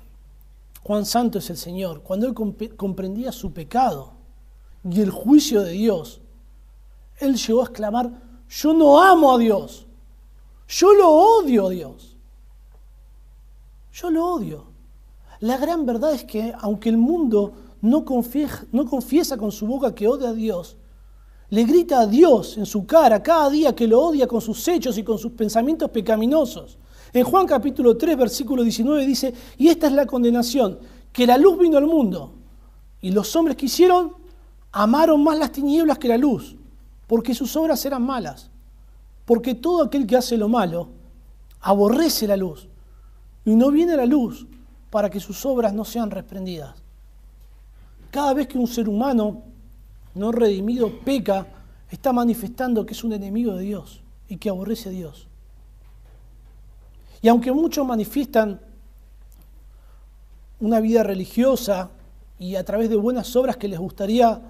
[0.83, 2.35] cuán santo es el Señor, cuando él
[2.77, 4.13] comprendía su pecado
[4.85, 6.21] y el juicio de Dios,
[7.19, 8.11] él llegó a exclamar,
[8.49, 9.87] yo no amo a Dios,
[10.69, 12.17] yo lo odio a Dios,
[13.93, 14.76] yo lo odio.
[15.41, 20.31] La gran verdad es que aunque el mundo no confiesa, con su boca que odia
[20.31, 20.77] a Dios,
[21.51, 24.99] le grita a Dios en su cara cada día que lo odia con sus hechos
[24.99, 26.79] y con sus pensamientos pecaminosos.
[27.13, 30.79] En Juan capítulo 3, versículo 19 dice, y esta es la condenación,
[31.13, 32.33] que la luz vino al mundo,
[33.01, 34.15] y los hombres que hicieron
[34.73, 36.57] amaron más las tinieblas que la luz,
[37.07, 38.51] porque sus obras eran malas.
[39.25, 40.89] Porque todo aquel que hace lo malo
[41.61, 42.69] aborrece la luz
[43.45, 44.47] y no viene la luz
[44.97, 46.75] para que sus obras no sean reprendidas.
[48.11, 49.43] Cada vez que un ser humano
[50.15, 51.47] no redimido peca,
[51.91, 55.29] está manifestando que es un enemigo de Dios y que aborrece a Dios.
[57.21, 58.59] Y aunque muchos manifiestan
[60.61, 61.91] una vida religiosa
[62.39, 64.41] y a través de buenas obras que les gustaría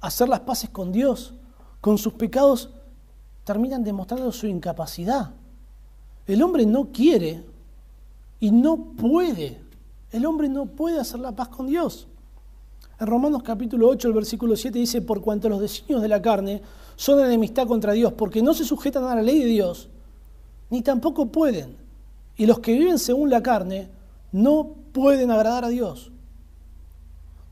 [0.00, 1.34] hacer las paces con Dios,
[1.82, 2.70] con sus pecados
[3.44, 5.34] terminan demostrando su incapacidad.
[6.26, 7.44] El hombre no quiere
[8.40, 9.60] y no puede.
[10.12, 12.06] El hombre no puede hacer la paz con Dios.
[12.98, 16.62] En Romanos capítulo 8, el versículo 7 dice, por cuanto los designios de la carne
[16.96, 19.88] son enemistad contra Dios, porque no se sujetan a la ley de Dios,
[20.70, 21.76] ni tampoco pueden.
[22.36, 23.90] Y los que viven según la carne
[24.32, 26.10] no pueden agradar a Dios.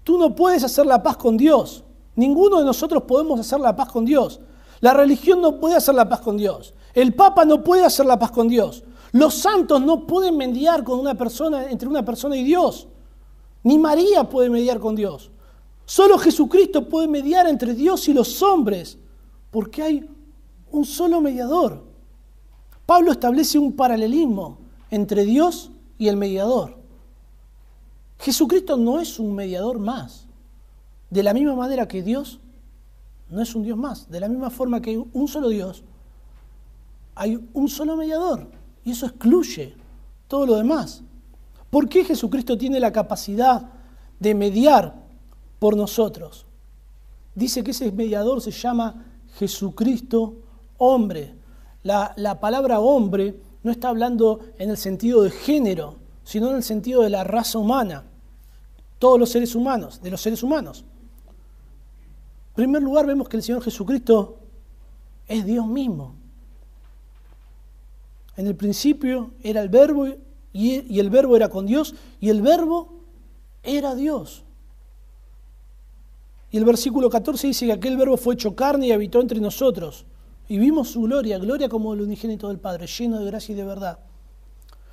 [0.02, 1.84] Tú no puedes hacer la paz con Dios.
[2.16, 4.40] Ninguno de nosotros podemos hacer la paz con Dios.
[4.80, 6.74] La religión no puede hacer la paz con Dios.
[6.94, 8.84] El Papa no puede hacer la paz con Dios.
[9.14, 12.88] Los santos no pueden mediar con una persona, entre una persona y Dios.
[13.62, 15.30] Ni María puede mediar con Dios.
[15.84, 18.98] Solo Jesucristo puede mediar entre Dios y los hombres,
[19.52, 20.10] porque hay
[20.72, 21.84] un solo mediador.
[22.86, 24.58] Pablo establece un paralelismo
[24.90, 26.76] entre Dios y el mediador.
[28.18, 30.26] Jesucristo no es un mediador más.
[31.08, 32.40] De la misma manera que Dios
[33.30, 34.10] no es un Dios más.
[34.10, 35.84] De la misma forma que hay un solo Dios,
[37.14, 38.48] hay un solo mediador.
[38.84, 39.74] Y eso excluye
[40.28, 41.02] todo lo demás.
[41.70, 43.70] ¿Por qué Jesucristo tiene la capacidad
[44.20, 44.94] de mediar
[45.58, 46.46] por nosotros?
[47.34, 49.04] Dice que ese mediador se llama
[49.38, 50.36] Jesucristo
[50.78, 51.34] hombre.
[51.82, 56.62] La, la, palabra hombre no está hablando en el sentido de género, sino en el
[56.62, 58.04] sentido de la raza humana.
[58.98, 60.84] Todos los seres humanos, de los seres humanos.
[62.50, 64.38] En primer lugar, vemos que el Señor Jesucristo
[65.26, 66.14] es Dios mismo.
[68.36, 70.06] En el principio era el verbo
[70.52, 73.00] y el verbo era con Dios y el verbo
[73.62, 74.44] era Dios.
[76.54, 80.04] Y el versículo 14 dice que aquel verbo fue hecho carne y habitó entre nosotros.
[80.46, 83.64] Y vimos su gloria, gloria como el unigénito del Padre, lleno de gracia y de
[83.64, 83.98] verdad.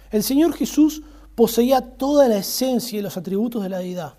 [0.10, 1.04] El Señor Jesús
[1.36, 4.15] poseía toda la esencia y los atributos de la deidad.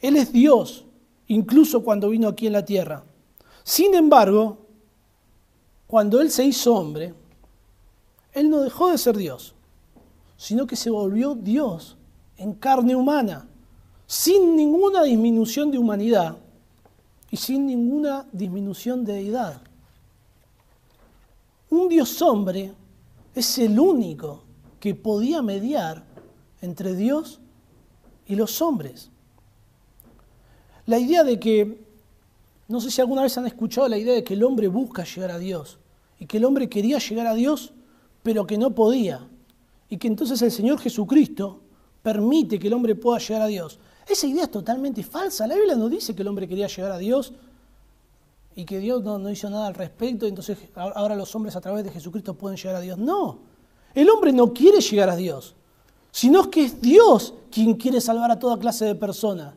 [0.00, 0.84] Él es Dios,
[1.26, 3.02] incluso cuando vino aquí en la tierra.
[3.64, 4.58] Sin embargo,
[5.88, 7.12] cuando Él se hizo hombre,
[8.36, 9.54] Él no dejó de ser Dios,
[10.36, 11.96] sino que se volvió Dios
[12.36, 13.48] en carne humana,
[14.06, 16.36] sin ninguna disminución de humanidad
[17.30, 19.62] y sin ninguna disminución de deidad.
[21.70, 22.74] Un Dios hombre
[23.34, 24.42] es el único
[24.80, 26.04] que podía mediar
[26.60, 27.40] entre Dios
[28.26, 29.08] y los hombres.
[30.84, 31.80] La idea de que,
[32.68, 35.30] no sé si alguna vez han escuchado la idea de que el hombre busca llegar
[35.30, 35.78] a Dios
[36.20, 37.72] y que el hombre quería llegar a Dios,
[38.26, 39.24] pero que no podía.
[39.88, 41.60] Y que entonces el Señor Jesucristo
[42.02, 43.78] permite que el hombre pueda llegar a Dios.
[44.04, 45.46] Esa idea es totalmente falsa.
[45.46, 47.32] La Biblia no dice que el hombre quería llegar a Dios
[48.56, 51.84] y que Dios no, no hizo nada al respecto, entonces ahora los hombres a través
[51.84, 52.98] de Jesucristo pueden llegar a Dios.
[52.98, 53.38] No,
[53.94, 55.54] el hombre no quiere llegar a Dios,
[56.10, 59.54] sino que es Dios quien quiere salvar a toda clase de personas.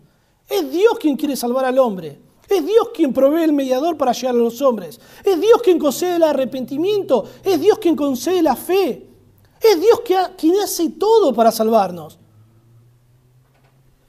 [0.48, 2.20] Es Dios quien quiere salvar al hombre.
[2.50, 5.00] Es Dios quien provee el mediador para llegar a los hombres.
[5.24, 7.26] Es Dios quien concede el arrepentimiento.
[7.44, 9.08] Es Dios quien concede la fe.
[9.62, 10.02] Es Dios
[10.38, 12.18] quien hace todo para salvarnos.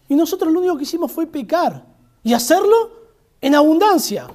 [0.08, 1.84] Y nosotros lo único que hicimos fue pecar
[2.22, 2.90] y hacerlo
[3.40, 4.26] en abundancia.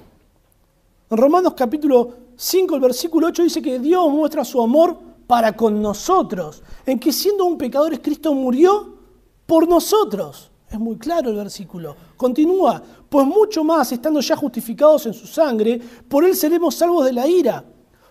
[1.09, 5.81] En Romanos capítulo 5, el versículo 8 dice que Dios muestra su amor para con
[5.81, 8.97] nosotros, en que siendo un pecador Cristo murió
[9.45, 10.51] por nosotros.
[10.69, 11.95] Es muy claro el versículo.
[12.17, 17.13] Continúa, pues mucho más, estando ya justificados en su sangre, por él seremos salvos de
[17.13, 17.63] la ira.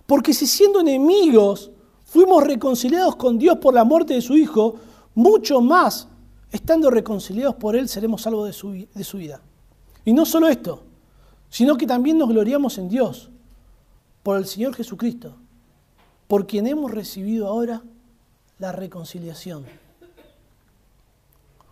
[0.07, 1.71] Porque si siendo enemigos
[2.05, 4.77] fuimos reconciliados con Dios por la muerte de su Hijo,
[5.15, 6.09] mucho más,
[6.51, 9.41] estando reconciliados por Él, seremos salvos de su, de su vida.
[10.05, 10.83] Y no solo esto,
[11.49, 13.31] sino que también nos gloriamos en Dios,
[14.23, 15.37] por el Señor Jesucristo,
[16.29, 17.83] por quien hemos recibido ahora
[18.59, 19.65] la reconciliación.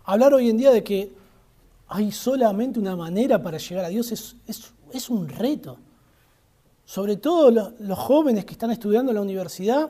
[0.05, 1.13] Hablar hoy en día de que
[1.87, 5.77] hay solamente una manera para llegar a Dios es, un reto.
[6.85, 9.89] Sobre todo los jóvenes que están estudiando en la universidad,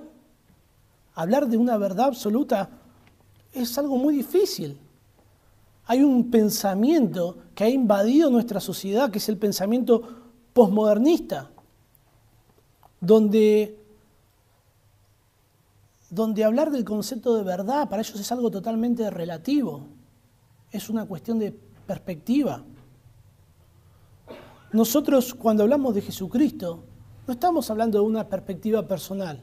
[1.16, 2.70] hablar de una verdad absoluta
[3.54, 4.78] es algo muy difícil.
[5.86, 10.02] Hay un pensamiento que ha invadido nuestra sociedad, que es el pensamiento
[10.54, 11.50] posmodernista,
[13.02, 13.78] donde,
[16.10, 19.88] donde hablar del concepto de verdad para ellos es algo totalmente relativo,
[20.72, 21.54] es una cuestión de
[21.86, 22.64] perspectiva.
[24.72, 26.84] Nosotros cuando hablamos de Jesucristo,
[27.28, 29.40] no estamos hablando de una perspectiva personal,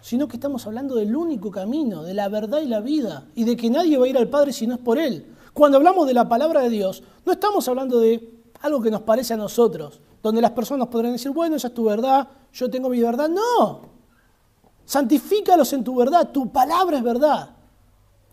[0.00, 3.56] sino que estamos hablando del único camino, de la verdad y la vida, y de
[3.56, 5.26] que nadie va a ir al Padre si no es por Él.
[5.52, 9.34] Cuando hablamos de la palabra de Dios, no estamos hablando de algo que nos parece
[9.34, 13.00] a nosotros, donde las personas podrán decir, bueno, esa es tu verdad, yo tengo mi
[13.00, 13.28] verdad.
[13.28, 13.82] No,
[14.84, 17.50] santifícalos en tu verdad, tu palabra es verdad.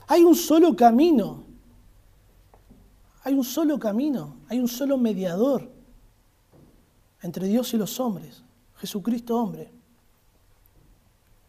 [0.07, 1.40] Hay un solo camino,
[3.23, 5.69] hay un solo camino, hay un solo mediador
[7.21, 8.43] entre Dios y los hombres,
[8.75, 9.71] Jesucristo hombre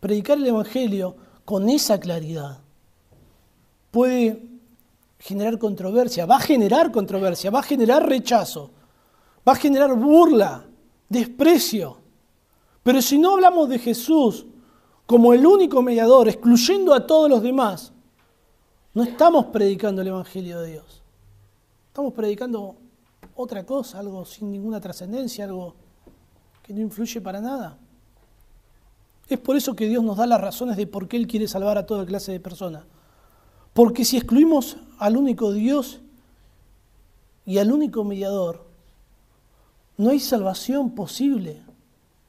[0.02, 2.58] predicar el Evangelio con esa claridad
[3.92, 4.42] puede
[5.20, 8.72] generar controversia, va a generar controversia, va a generar rechazo,
[9.46, 10.66] va a generar burla,
[11.08, 11.98] desprecio.
[12.82, 14.44] Pero si no hablamos de Jesús
[15.06, 17.92] como el único mediador, excluyendo a todos los demás,
[18.94, 21.01] no estamos predicando el Evangelio de Dios.
[21.92, 22.76] Estamos predicando
[23.36, 25.74] otra cosa, algo sin ninguna trascendencia, algo
[26.62, 27.76] que no influye para nada.
[29.28, 31.76] Es por eso que Dios nos da las razones de por qué Él quiere salvar
[31.76, 32.84] a toda clase de personas.
[33.74, 36.00] Porque si excluimos al único Dios
[37.44, 38.64] y al único mediador,
[39.98, 41.60] no hay salvación posible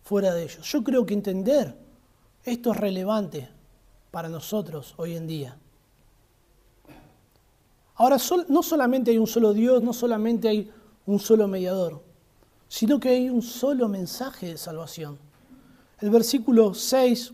[0.04, 0.70] fuera de ellos.
[0.70, 1.78] Yo creo que entender
[2.44, 3.48] esto es relevante
[4.12, 5.58] para nosotros hoy en día.
[7.96, 10.70] Ahora, no solamente hay un solo Dios, no solamente hay
[11.06, 12.02] un solo mediador,
[12.68, 15.18] sino que hay un solo mensaje de salvación.
[16.00, 17.34] El versículo 6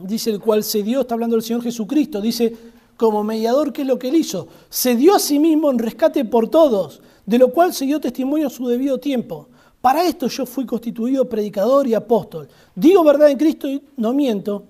[0.00, 2.56] dice, el cual se dio, está hablando el Señor Jesucristo, dice,
[2.96, 4.48] como mediador, ¿qué es lo que él hizo?
[4.70, 8.46] Se dio a sí mismo en rescate por todos, de lo cual se dio testimonio
[8.46, 9.48] a su debido tiempo.
[9.80, 12.48] Para esto yo fui constituido predicador y apóstol.
[12.74, 14.64] Digo verdad en Cristo y no miento,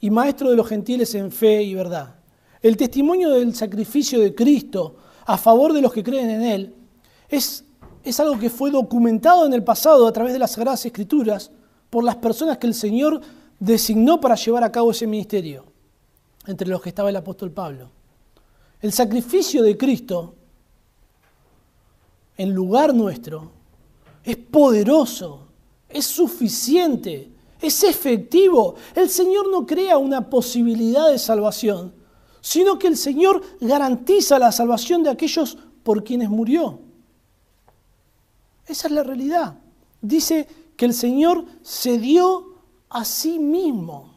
[0.00, 2.19] y maestro de los gentiles en fe y verdad.
[2.62, 4.96] El testimonio del sacrificio de Cristo
[5.26, 6.74] a favor de los que creen en Él
[7.28, 7.64] es,
[8.04, 11.50] es algo que fue documentado en el pasado a través de las Sagradas Escrituras
[11.88, 13.20] por las personas que el Señor
[13.58, 15.64] designó para llevar a cabo ese ministerio,
[16.46, 17.90] entre los que estaba el apóstol Pablo.
[18.80, 20.34] El sacrificio de Cristo
[22.36, 23.50] en lugar nuestro
[24.24, 25.48] es poderoso,
[25.88, 28.76] es suficiente, es efectivo.
[28.94, 31.92] El Señor no crea una posibilidad de salvación,
[32.40, 36.80] sino que el Señor garantiza la salvación de aquellos por quienes murió.
[38.66, 39.54] Esa es la realidad.
[40.00, 42.54] Dice que el Señor se dio
[42.88, 44.14] a sí mismo.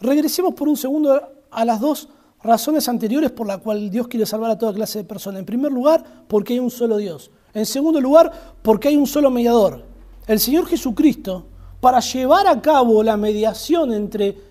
[0.00, 1.20] Regresemos por un segundo
[1.50, 2.08] a las dos
[2.42, 5.40] razones anteriores por las cuales Dios quiere salvar a toda clase de personas.
[5.40, 7.30] En primer lugar, porque hay un solo Dios.
[7.52, 9.84] En segundo lugar, porque hay un solo mediador.
[10.26, 11.44] El Señor Jesucristo,
[11.80, 14.49] para llevar a cabo la mediación entre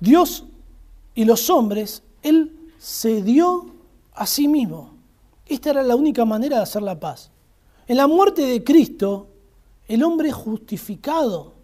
[0.00, 0.44] Dios
[1.14, 3.66] y los hombres, Él se dio
[4.14, 4.94] a sí mismo.
[5.46, 7.30] Esta era la única manera de hacer la paz.
[7.86, 9.28] En la muerte de Cristo,
[9.86, 11.54] el hombre es justificado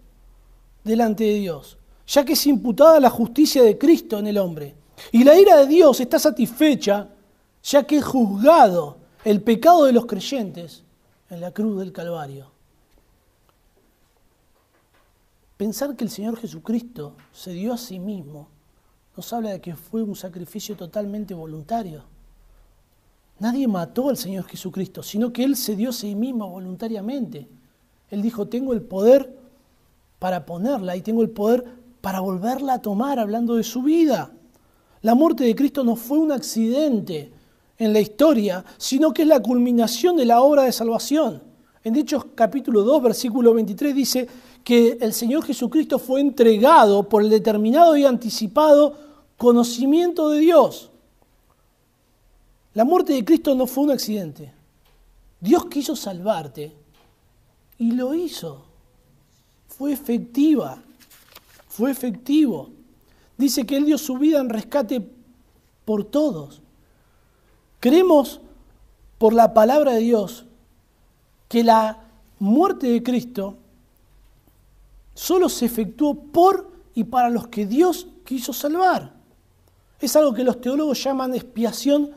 [0.85, 4.75] delante de Dios, ya que es imputada la justicia de Cristo en el hombre.
[5.13, 7.09] Y la ira de Dios está satisfecha,
[7.63, 10.85] ya que es juzgado el pecado de los creyentes
[11.31, 12.51] en la cruz del Calvario.
[15.61, 18.49] Pensar que el Señor Jesucristo se dio a sí mismo
[19.15, 22.03] nos habla de que fue un sacrificio totalmente voluntario.
[23.41, 27.47] Nadie mató al Señor Jesucristo, sino que Él se dio a sí mismo voluntariamente.
[28.09, 29.37] Él dijo, tengo el poder
[30.19, 31.63] para ponerla y tengo el poder
[32.01, 34.33] para volverla a tomar, hablando de su vida.
[35.03, 37.35] La muerte de Cristo no fue un accidente
[37.77, 41.43] en la historia, sino que es la culminación de la obra de salvación.
[41.85, 44.29] En Hechos capítulo 2, versículo 23 dice
[44.65, 48.97] que el Señor Jesucristo fue entregado por el determinado y anticipado
[49.37, 50.91] conocimiento de Dios.
[52.75, 54.53] La muerte de Cristo no fue un accidente.
[55.41, 56.73] Dios quiso salvarte
[57.79, 58.67] y lo hizo.
[59.69, 60.83] fue efectiva,
[61.69, 62.69] fue efectivo.
[63.39, 65.03] Dice que Él dio su vida en rescate
[65.87, 66.61] por todos.
[67.81, 68.41] Creemos
[69.17, 70.45] por la palabra de Dios
[71.49, 71.99] que la
[72.39, 73.57] muerte de Cristo
[75.21, 79.13] solo se efectuó por y para los que Dios quiso salvar.
[80.01, 82.11] Es algo que los teólogos llaman expiación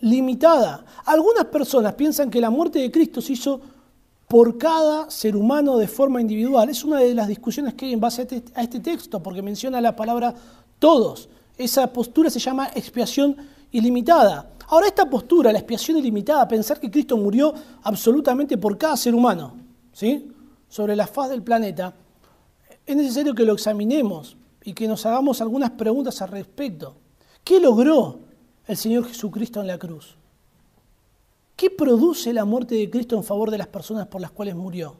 [0.00, 0.84] limitada.
[1.04, 3.60] Algunas personas piensan que la muerte de Cristo se hizo
[4.26, 6.68] por cada ser humano de forma individual.
[6.68, 9.80] Es una de las discusiones que hay en base a este, este texto, porque menciona
[9.80, 10.34] la palabra
[10.80, 11.28] todos.
[11.56, 13.36] Esa postura se llama expiación
[13.70, 14.50] ilimitada.
[14.66, 19.54] Ahora, esta postura, la expiación ilimitada, pensar que Cristo murió absolutamente por cada ser humano,
[19.92, 20.32] ¿sí?
[20.68, 21.94] sobre la faz del planeta,
[22.90, 26.96] es necesario que lo examinemos y que nos hagamos algunas preguntas al respecto.
[27.44, 28.20] ¿Qué logró
[28.66, 30.16] el Señor Jesucristo en la cruz?
[31.56, 34.96] ¿Qué produce la muerte de Cristo en favor de las personas por las cuales murió?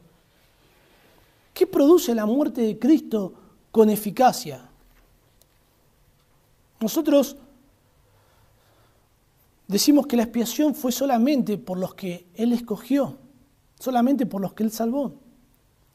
[1.53, 3.33] ¿Qué produce la muerte de Cristo
[3.71, 4.69] con eficacia?
[6.79, 7.35] Nosotros
[9.67, 13.17] decimos que la expiación fue solamente por los que Él escogió,
[13.79, 15.13] solamente por los que Él salvó.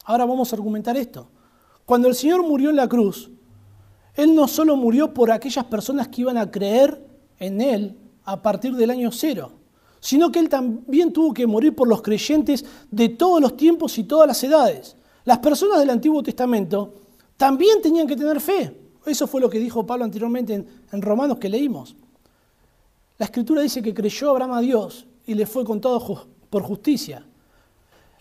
[0.05, 1.29] Ahora vamos a argumentar esto.
[1.87, 3.31] Cuando el Señor murió en la cruz,
[4.15, 7.01] Él no solo murió por aquellas personas que iban a creer
[7.39, 9.53] en Él a partir del año cero,
[10.01, 14.05] sino que Él también tuvo que morir por los creyentes de todos los tiempos y
[14.05, 14.97] todas las edades.
[15.25, 16.95] Las personas del Antiguo Testamento
[17.37, 18.77] también tenían que tener fe.
[19.07, 21.95] Eso fue lo que dijo Pablo anteriormente en, Romanos que leímos.
[23.17, 27.25] La Escritura dice que creyó Abraham a Dios y le fue contado por justicia.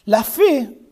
[0.05, 0.84] La fe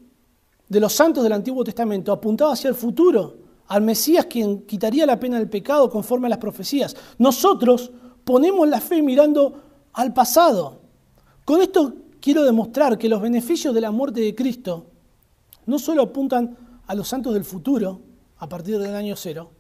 [0.74, 5.20] de los santos del Antiguo Testamento apuntaba hacia el futuro, al Mesías quien quitaría la
[5.20, 6.96] pena del pecado conforme a las profecías.
[7.20, 7.92] Nosotros
[8.24, 9.62] ponemos la fe mirando
[9.94, 10.80] al pasado.
[11.46, 14.88] Con esto quiero demostrar que los beneficios de la muerte de Cristo
[15.68, 16.58] no solo apuntan
[16.88, 18.02] a los santos del futuro,
[18.38, 19.52] a partir del año cero,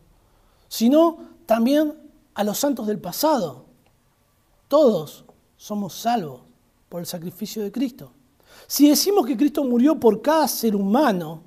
[0.68, 1.94] sino también
[2.34, 3.66] a los santos del pasado.
[4.68, 5.26] Todos
[5.58, 6.42] somos salvos
[6.90, 8.12] por el sacrificio de Cristo.
[8.68, 11.42] Si decimos que Cristo murió por cada ser humano,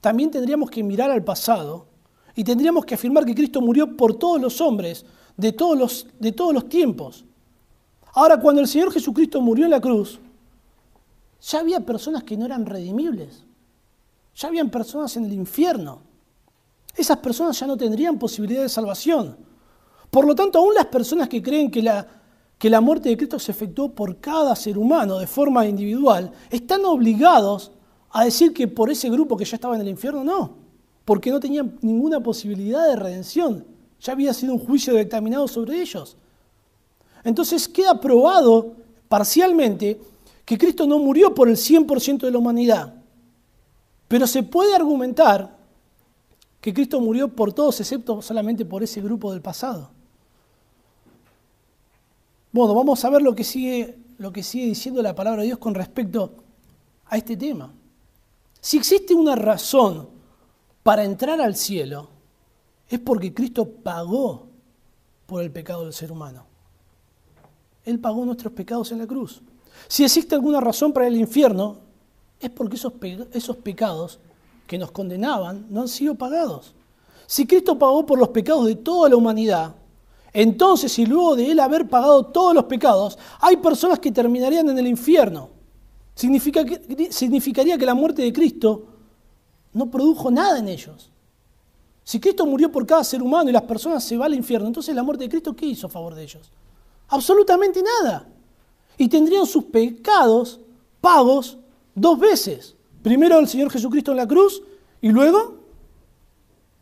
[0.00, 1.86] también tendríamos que mirar al pasado
[2.34, 5.04] y tendríamos que afirmar que Cristo murió por todos los hombres
[5.36, 7.24] de todos los, de todos los tiempos.
[8.14, 10.18] Ahora, cuando el Señor Jesucristo murió en la cruz,
[11.40, 13.44] ya había personas que no eran redimibles.
[14.34, 16.00] Ya habían personas en el infierno.
[16.96, 19.36] Esas personas ya no tendrían posibilidad de salvación.
[20.10, 22.06] Por lo tanto, aún las personas que creen que la,
[22.62, 26.84] que la muerte de Cristo se efectuó por cada ser humano de forma individual, están
[26.84, 27.72] obligados
[28.12, 30.58] a decir que por ese grupo que ya estaba en el infierno, no,
[31.04, 33.66] porque no tenían ninguna posibilidad de redención.
[34.00, 36.16] Ya había sido un juicio dictaminado sobre ellos.
[37.24, 38.74] Entonces queda probado
[39.08, 40.00] parcialmente
[40.44, 42.94] que Cristo no murió por el 100% de la humanidad,
[44.06, 45.58] pero se puede argumentar
[46.60, 49.90] que Cristo murió por todos excepto solamente por ese grupo del pasado.
[52.52, 55.58] Bueno, vamos a ver lo que sigue, lo que sigue diciendo la palabra de Dios
[55.58, 56.34] con respecto
[57.06, 57.72] a este tema.
[58.60, 60.08] Si existe una razón
[60.82, 62.10] para entrar al cielo,
[62.88, 64.48] es porque Cristo pagó
[65.24, 66.44] por el pecado del ser humano.
[67.86, 69.40] Él pagó nuestros pecados en la cruz.
[69.88, 71.78] Si existe alguna razón para el infierno,
[72.38, 72.92] es porque esos,
[73.32, 74.20] esos pecados
[74.66, 76.74] que nos condenaban no han sido pagados.
[77.26, 79.74] Si Cristo pagó por los pecados de toda la humanidad,
[80.32, 84.78] entonces si luego de Él haber pagado todos los pecados, hay personas que terminarían en
[84.78, 85.50] el infierno,
[86.14, 88.86] significaría que la muerte de Cristo
[89.72, 91.10] no produjo nada en ellos.
[92.04, 94.94] Si Cristo murió por cada ser humano y las personas se van al infierno, entonces
[94.94, 96.50] la muerte de Cristo, ¿qué hizo a favor de ellos?
[97.08, 98.26] Absolutamente nada.
[98.98, 100.60] Y tendrían sus pecados
[101.00, 101.58] pagos
[101.94, 102.74] dos veces.
[103.02, 104.62] Primero el Señor Jesucristo en la cruz
[105.00, 105.58] y luego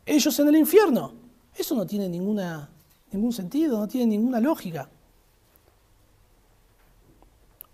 [0.06, 1.12] ellos en el infierno.
[1.54, 2.70] Eso no tiene ninguna,
[3.12, 4.88] ningún sentido, no tiene ninguna lógica.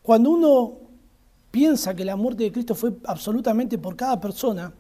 [0.03, 0.73] Cuando uno
[1.51, 4.73] piensa que la muerte de Cristo fue absolutamente por cada persona,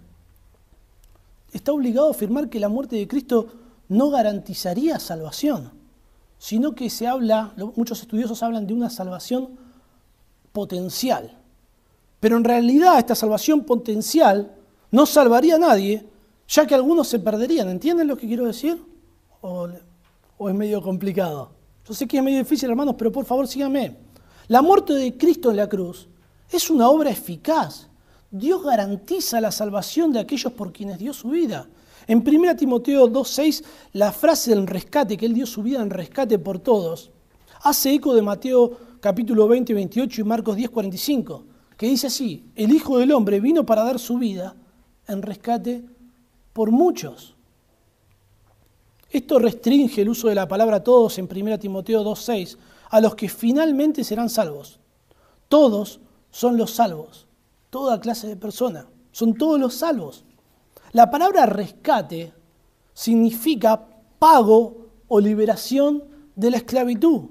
[1.52, 3.48] está obligado a afirmar que la muerte de Cristo
[3.88, 5.72] no garantizaría salvación,
[6.38, 9.50] sino que se habla, muchos estudiosos hablan de una salvación
[10.52, 11.36] potencial.
[12.20, 14.54] Pero en realidad esta salvación potencial
[14.90, 16.06] no salvaría a nadie,
[16.48, 17.68] ya que algunos se perderían.
[17.68, 18.82] ¿Entienden lo que quiero decir?
[19.40, 19.68] ¿O,
[20.38, 21.50] o es medio complicado?
[21.86, 23.96] Yo sé que es medio difícil, hermanos, pero por favor síganme.
[24.48, 26.08] La muerte de Cristo en la cruz
[26.50, 27.88] es una obra eficaz
[28.30, 31.68] Dios garantiza la salvación de aquellos por quienes dio su vida.
[32.06, 36.38] En 1 Timoteo 2.6, la frase del rescate, que Él dio su vida en rescate
[36.38, 37.10] por todos,
[37.62, 41.44] hace eco de Mateo capítulo 20, 28 y Marcos 10, 45,
[41.76, 44.54] que dice así, el Hijo del Hombre vino para dar su vida
[45.08, 45.84] en rescate
[46.52, 47.35] por muchos.
[49.16, 52.58] Esto restringe el uso de la palabra todos en 1 Timoteo 2.6
[52.90, 54.78] a los que finalmente serán salvos.
[55.48, 56.00] Todos
[56.30, 57.26] son los salvos,
[57.70, 60.26] toda clase de persona, son todos los salvos.
[60.92, 62.34] La palabra rescate
[62.92, 63.86] significa
[64.18, 66.04] pago o liberación
[66.34, 67.22] de la esclavitud.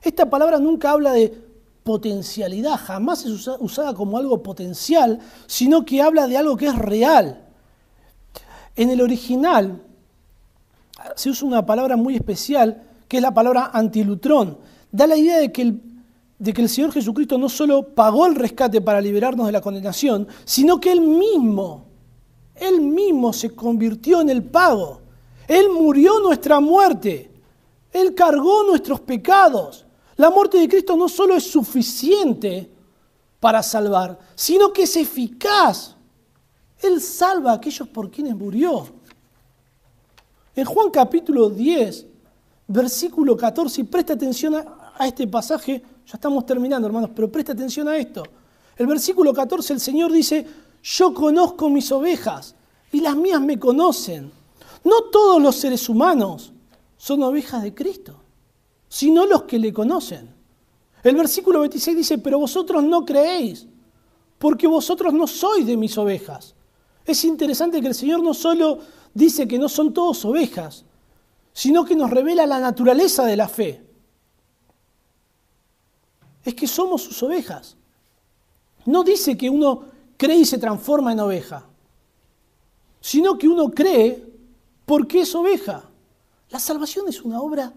[0.00, 1.38] Esta palabra nunca habla de
[1.84, 7.44] potencialidad, jamás es usada como algo potencial, sino que habla de algo que es real.
[8.74, 9.82] En el original
[11.16, 14.58] se usa una palabra muy especial, que es la palabra antilutrón.
[14.92, 19.46] Da la idea de que el, Señor Jesucristo no solo pagó el rescate para liberarnos
[19.46, 21.86] de la condenación, sino que Él mismo,
[22.54, 25.00] Él mismo se convirtió en el pago.
[25.48, 27.30] Él murió nuestra muerte.
[27.92, 29.86] Él cargó nuestros pecados.
[30.16, 32.70] La muerte de Cristo no solo es suficiente
[33.40, 35.96] para salvar, sino que es eficaz.
[36.78, 38.86] Él salva a aquellos por quienes murió.
[40.56, 42.06] En Juan capítulo 10,
[42.68, 47.86] versículo 14, y presta atención a, este pasaje, ya estamos terminando hermanos, pero presta atención
[47.88, 48.22] a esto.
[48.74, 50.46] El versículo 14 el Señor dice,
[50.82, 52.54] yo conozco mis ovejas
[52.90, 54.32] y las mías me conocen.
[54.82, 56.54] No todos los seres humanos
[56.96, 58.18] son ovejas de Cristo,
[58.88, 60.34] sino los que le conocen.
[61.02, 63.66] El versículo 26 dice, pero vosotros no creéis,
[64.38, 66.54] porque vosotros no sois de mis ovejas.
[67.04, 68.80] Es interesante que el Señor no solo
[69.16, 70.84] dice que no son todos ovejas,
[71.54, 73.82] sino que nos revela la naturaleza de la fe.
[76.44, 77.76] Es que somos sus ovejas.
[78.84, 79.84] No dice que uno
[80.18, 81.64] cree y se transforma en oveja,
[83.00, 84.22] sino que uno cree
[84.84, 85.82] porque es oveja.
[86.50, 87.72] La salvación es una obra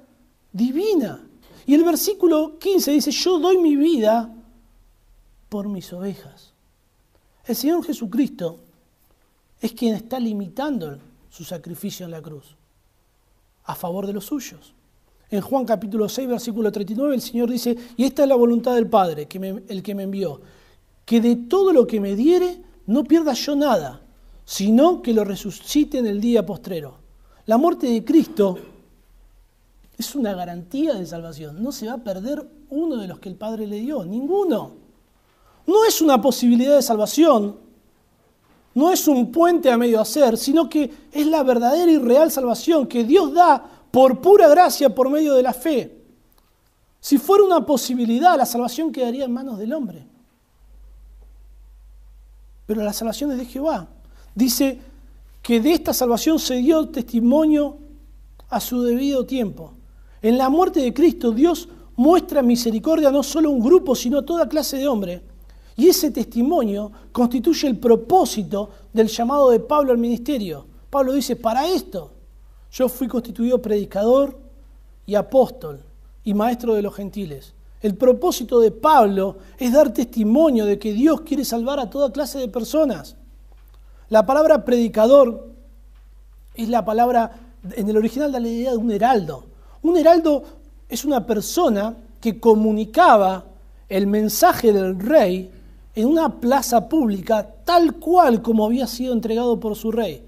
[0.52, 1.26] divina.
[1.66, 4.30] Y el versículo 15 dice, yo doy mi vida
[5.48, 6.52] por mis ovejas.
[7.46, 8.60] El Señor Jesucristo
[9.62, 11.00] es quien está limitando
[11.30, 12.56] su sacrificio en la cruz
[13.66, 14.74] a favor de los suyos.
[15.30, 18.88] En Juan capítulo 6, versículo 39, el Señor dice, y esta es la voluntad del
[18.88, 19.28] Padre,
[19.68, 20.42] el que me envió,
[21.06, 24.02] que de todo lo que me diere no pierda yo nada,
[24.44, 26.96] sino que lo resucite en el día postrero.
[27.46, 28.58] La muerte de Cristo
[29.96, 31.62] es una garantía de salvación.
[31.62, 34.72] No se va a perder uno de los que el Padre le dio, ninguno.
[35.68, 37.58] No es una posibilidad de salvación,
[38.76, 42.88] no es un puente a medio hacer, sino que es la verdadera y real salvación
[42.88, 45.95] que Dios da por pura gracia por medio de la fe.
[47.01, 50.05] Si fuera una posibilidad, la salvación quedaría en manos del hombre.
[52.65, 53.88] Pero la salvación es de Jehová.
[54.36, 54.80] Dice
[55.41, 57.78] que de esta salvación se dio testimonio
[58.49, 59.74] a su debido tiempo.
[60.22, 64.26] En la muerte de Cristo Dios muestra misericordia no solo a un grupo, sino a
[64.26, 65.22] toda clase de hombres.
[65.80, 70.66] Y ese testimonio constituye el propósito del llamado de Pablo al ministerio.
[70.90, 72.12] Pablo dice, para esto
[72.70, 74.38] yo fui constituido predicador
[75.06, 75.80] y apóstol
[76.26, 77.54] y maestro de los gentiles.
[77.82, 82.40] El propósito de Pablo es dar testimonio de que Dios quiere salvar a toda clase
[82.40, 83.16] de personas.
[84.10, 85.48] La palabra predicador
[86.56, 87.32] es la palabra,
[87.72, 89.46] en el original da la idea de un heraldo.
[89.82, 90.44] Un heraldo
[90.90, 93.46] es una persona que comunicaba
[93.88, 95.54] el mensaje del rey
[96.02, 100.24] en una plaza pública tal cual como había sido entregado por su rey.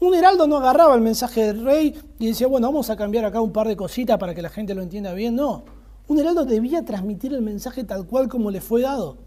[0.00, 3.40] Un heraldo no agarraba el mensaje del rey y decía, bueno, vamos a cambiar acá
[3.40, 5.34] un par de cositas para que la gente lo entienda bien.
[5.34, 5.64] No,
[6.06, 9.18] un heraldo debía transmitir el mensaje tal cual como le fue dado.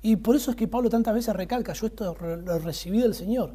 [0.00, 3.52] Y por eso es que Pablo tantas veces recalca, yo esto lo recibí del Señor.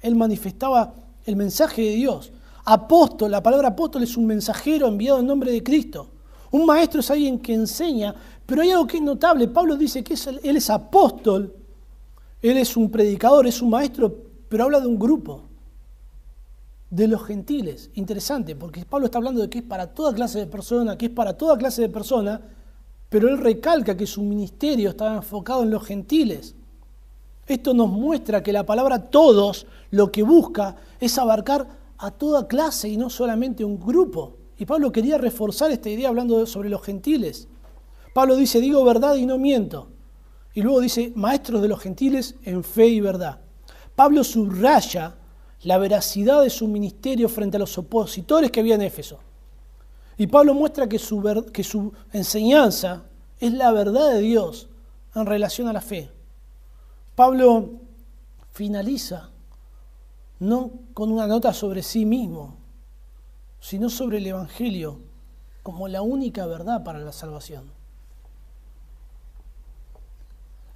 [0.00, 0.94] Él manifestaba
[1.24, 2.32] el mensaje de Dios.
[2.64, 6.08] Apóstol, la palabra apóstol es un mensajero enviado en nombre de Cristo.
[6.52, 8.14] Un maestro es alguien que enseña
[8.50, 9.46] pero hay algo que es notable.
[9.46, 11.54] Pablo dice que él es apóstol,
[12.42, 14.12] él es un predicador, es un maestro,
[14.48, 15.42] pero habla de un grupo,
[16.90, 17.90] de los gentiles.
[17.94, 21.12] Interesante, porque Pablo está hablando de que es para toda clase de personas, que es
[21.12, 22.40] para toda clase de personas,
[23.08, 26.56] pero él recalca que su ministerio estaba enfocado en los gentiles.
[27.46, 32.88] Esto nos muestra que la palabra todos lo que busca es abarcar a toda clase
[32.88, 34.39] y no solamente un grupo.
[34.60, 37.48] Y Pablo quería reforzar esta idea hablando sobre los gentiles.
[38.12, 39.88] Pablo dice, digo verdad y no miento.
[40.52, 43.40] Y luego dice, maestros de los gentiles en fe y verdad.
[43.96, 45.16] Pablo subraya
[45.62, 49.20] la veracidad de su ministerio frente a los opositores que había en Éfeso.
[50.18, 51.22] Y Pablo muestra que su,
[51.54, 53.04] que su enseñanza
[53.38, 54.68] es la verdad de Dios
[55.14, 56.10] en relación a la fe.
[57.14, 57.80] Pablo
[58.52, 59.30] finaliza
[60.38, 62.59] no con una nota sobre sí mismo,
[63.60, 64.98] sino sobre el Evangelio
[65.62, 67.70] como la única verdad para la salvación.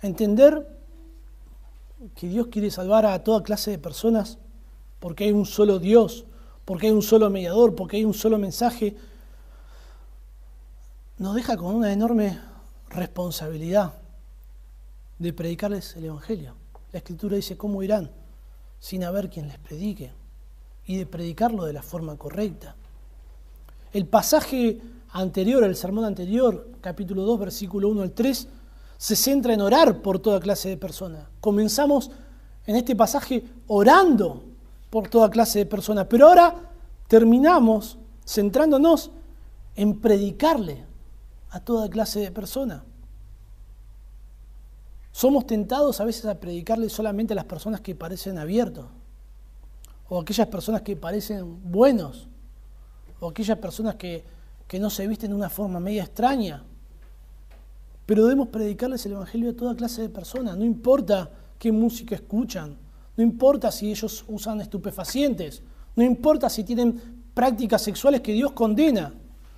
[0.03, 0.69] Entender
[2.15, 4.39] que Dios quiere salvar a toda clase de personas
[5.01, 6.27] porque hay un solo Dios,
[6.65, 8.97] porque hay un solo mediador, porque hay un solo mensaje,
[11.19, 12.39] nos deja con una enorme
[12.91, 13.95] responsabilidad
[15.19, 16.55] de predicarles el Evangelio.
[16.93, 18.11] La Escritura dice cómo irán
[18.79, 20.13] sin haber quien les predique
[20.87, 22.77] y de predicarlo de la forma correcta.
[23.93, 24.81] El pasaje
[25.11, 28.49] anterior, el sermón anterior, capítulo 2, versículo 1 al 3,
[28.97, 31.27] se centra en orar por toda clase de personas.
[31.41, 32.11] Comenzamos
[32.67, 34.45] en este pasaje orando
[34.91, 36.71] por toda clase de personas, pero ahora
[37.09, 39.11] terminamos centrándonos
[39.77, 40.85] en predicarle
[41.51, 42.83] a toda clase de personas.
[45.13, 48.87] Somos tentados a veces a predicarle solamente a las personas que parecen abiertos,
[50.09, 52.29] o aquellas personas que parecen buenos,
[53.21, 54.25] o aquellas personas que,
[54.67, 56.63] que no se visten de una forma media extraña.
[58.07, 62.77] Pero debemos predicarles el Evangelio a toda clase de personas, no importa qué música escuchan,
[63.17, 65.63] no importa si ellos usan estupefacientes,
[65.97, 69.15] no importa si tienen prácticas sexuales que Dios condena.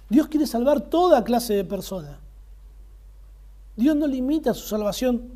[0.08, 2.18] Dios quiere salvar toda clase de personas.
[3.76, 5.30] Dios no limita su salvación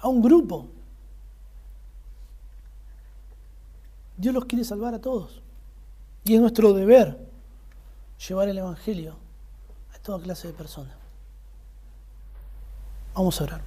[0.00, 0.68] a un grupo.
[4.22, 5.42] Dios los quiere salvar a todos.
[6.22, 7.18] Y es nuestro deber
[8.28, 9.16] llevar el Evangelio
[9.92, 10.94] a toda clase de personas.
[13.14, 13.60] Vamos a orar.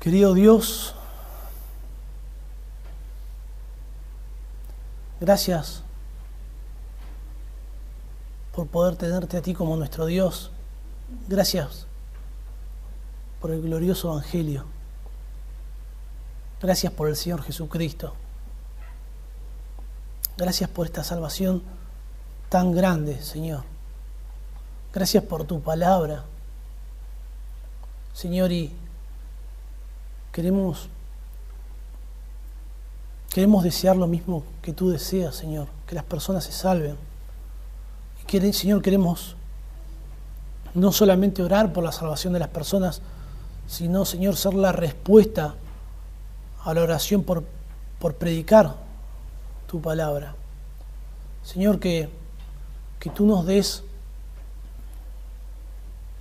[0.00, 0.94] Querido Dios,
[5.20, 5.82] gracias
[8.54, 10.50] por poder tenerte a ti como nuestro Dios.
[11.28, 11.86] Gracias
[13.40, 14.64] por el glorioso Evangelio.
[16.60, 18.14] Gracias por el Señor Jesucristo.
[20.36, 21.62] Gracias por esta salvación
[22.48, 23.64] tan grande, Señor.
[24.92, 26.24] Gracias por tu palabra.
[28.12, 28.72] Señor, y
[30.32, 30.88] Queremos,
[33.34, 36.96] queremos desear lo mismo que tú deseas, Señor, que las personas se salven.
[38.26, 39.36] Y Señor, queremos
[40.74, 43.02] no solamente orar por la salvación de las personas,
[43.66, 45.54] sino, Señor, ser la respuesta
[46.64, 47.44] a la oración por,
[47.98, 48.74] por predicar
[49.66, 50.34] tu palabra.
[51.42, 52.08] Señor, que,
[52.98, 53.82] que tú nos des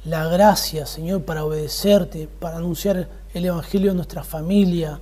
[0.05, 4.99] la gracia, Señor, para obedecerte, para anunciar el Evangelio en nuestra familia,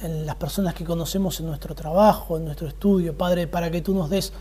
[0.00, 3.94] en las personas que conocemos en nuestro trabajo, en nuestro estudio, Padre, para que tú
[3.94, 4.32] nos des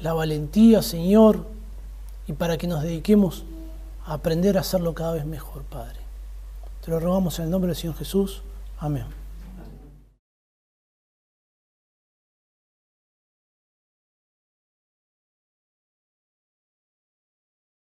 [0.00, 1.46] la valentía, Señor,
[2.32, 3.44] y para que nos dediquemos
[4.06, 6.00] a aprender a hacerlo cada vez mejor, Padre.
[6.82, 8.42] Te lo rogamos en el nombre del Señor Jesús.
[8.78, 9.21] Amén.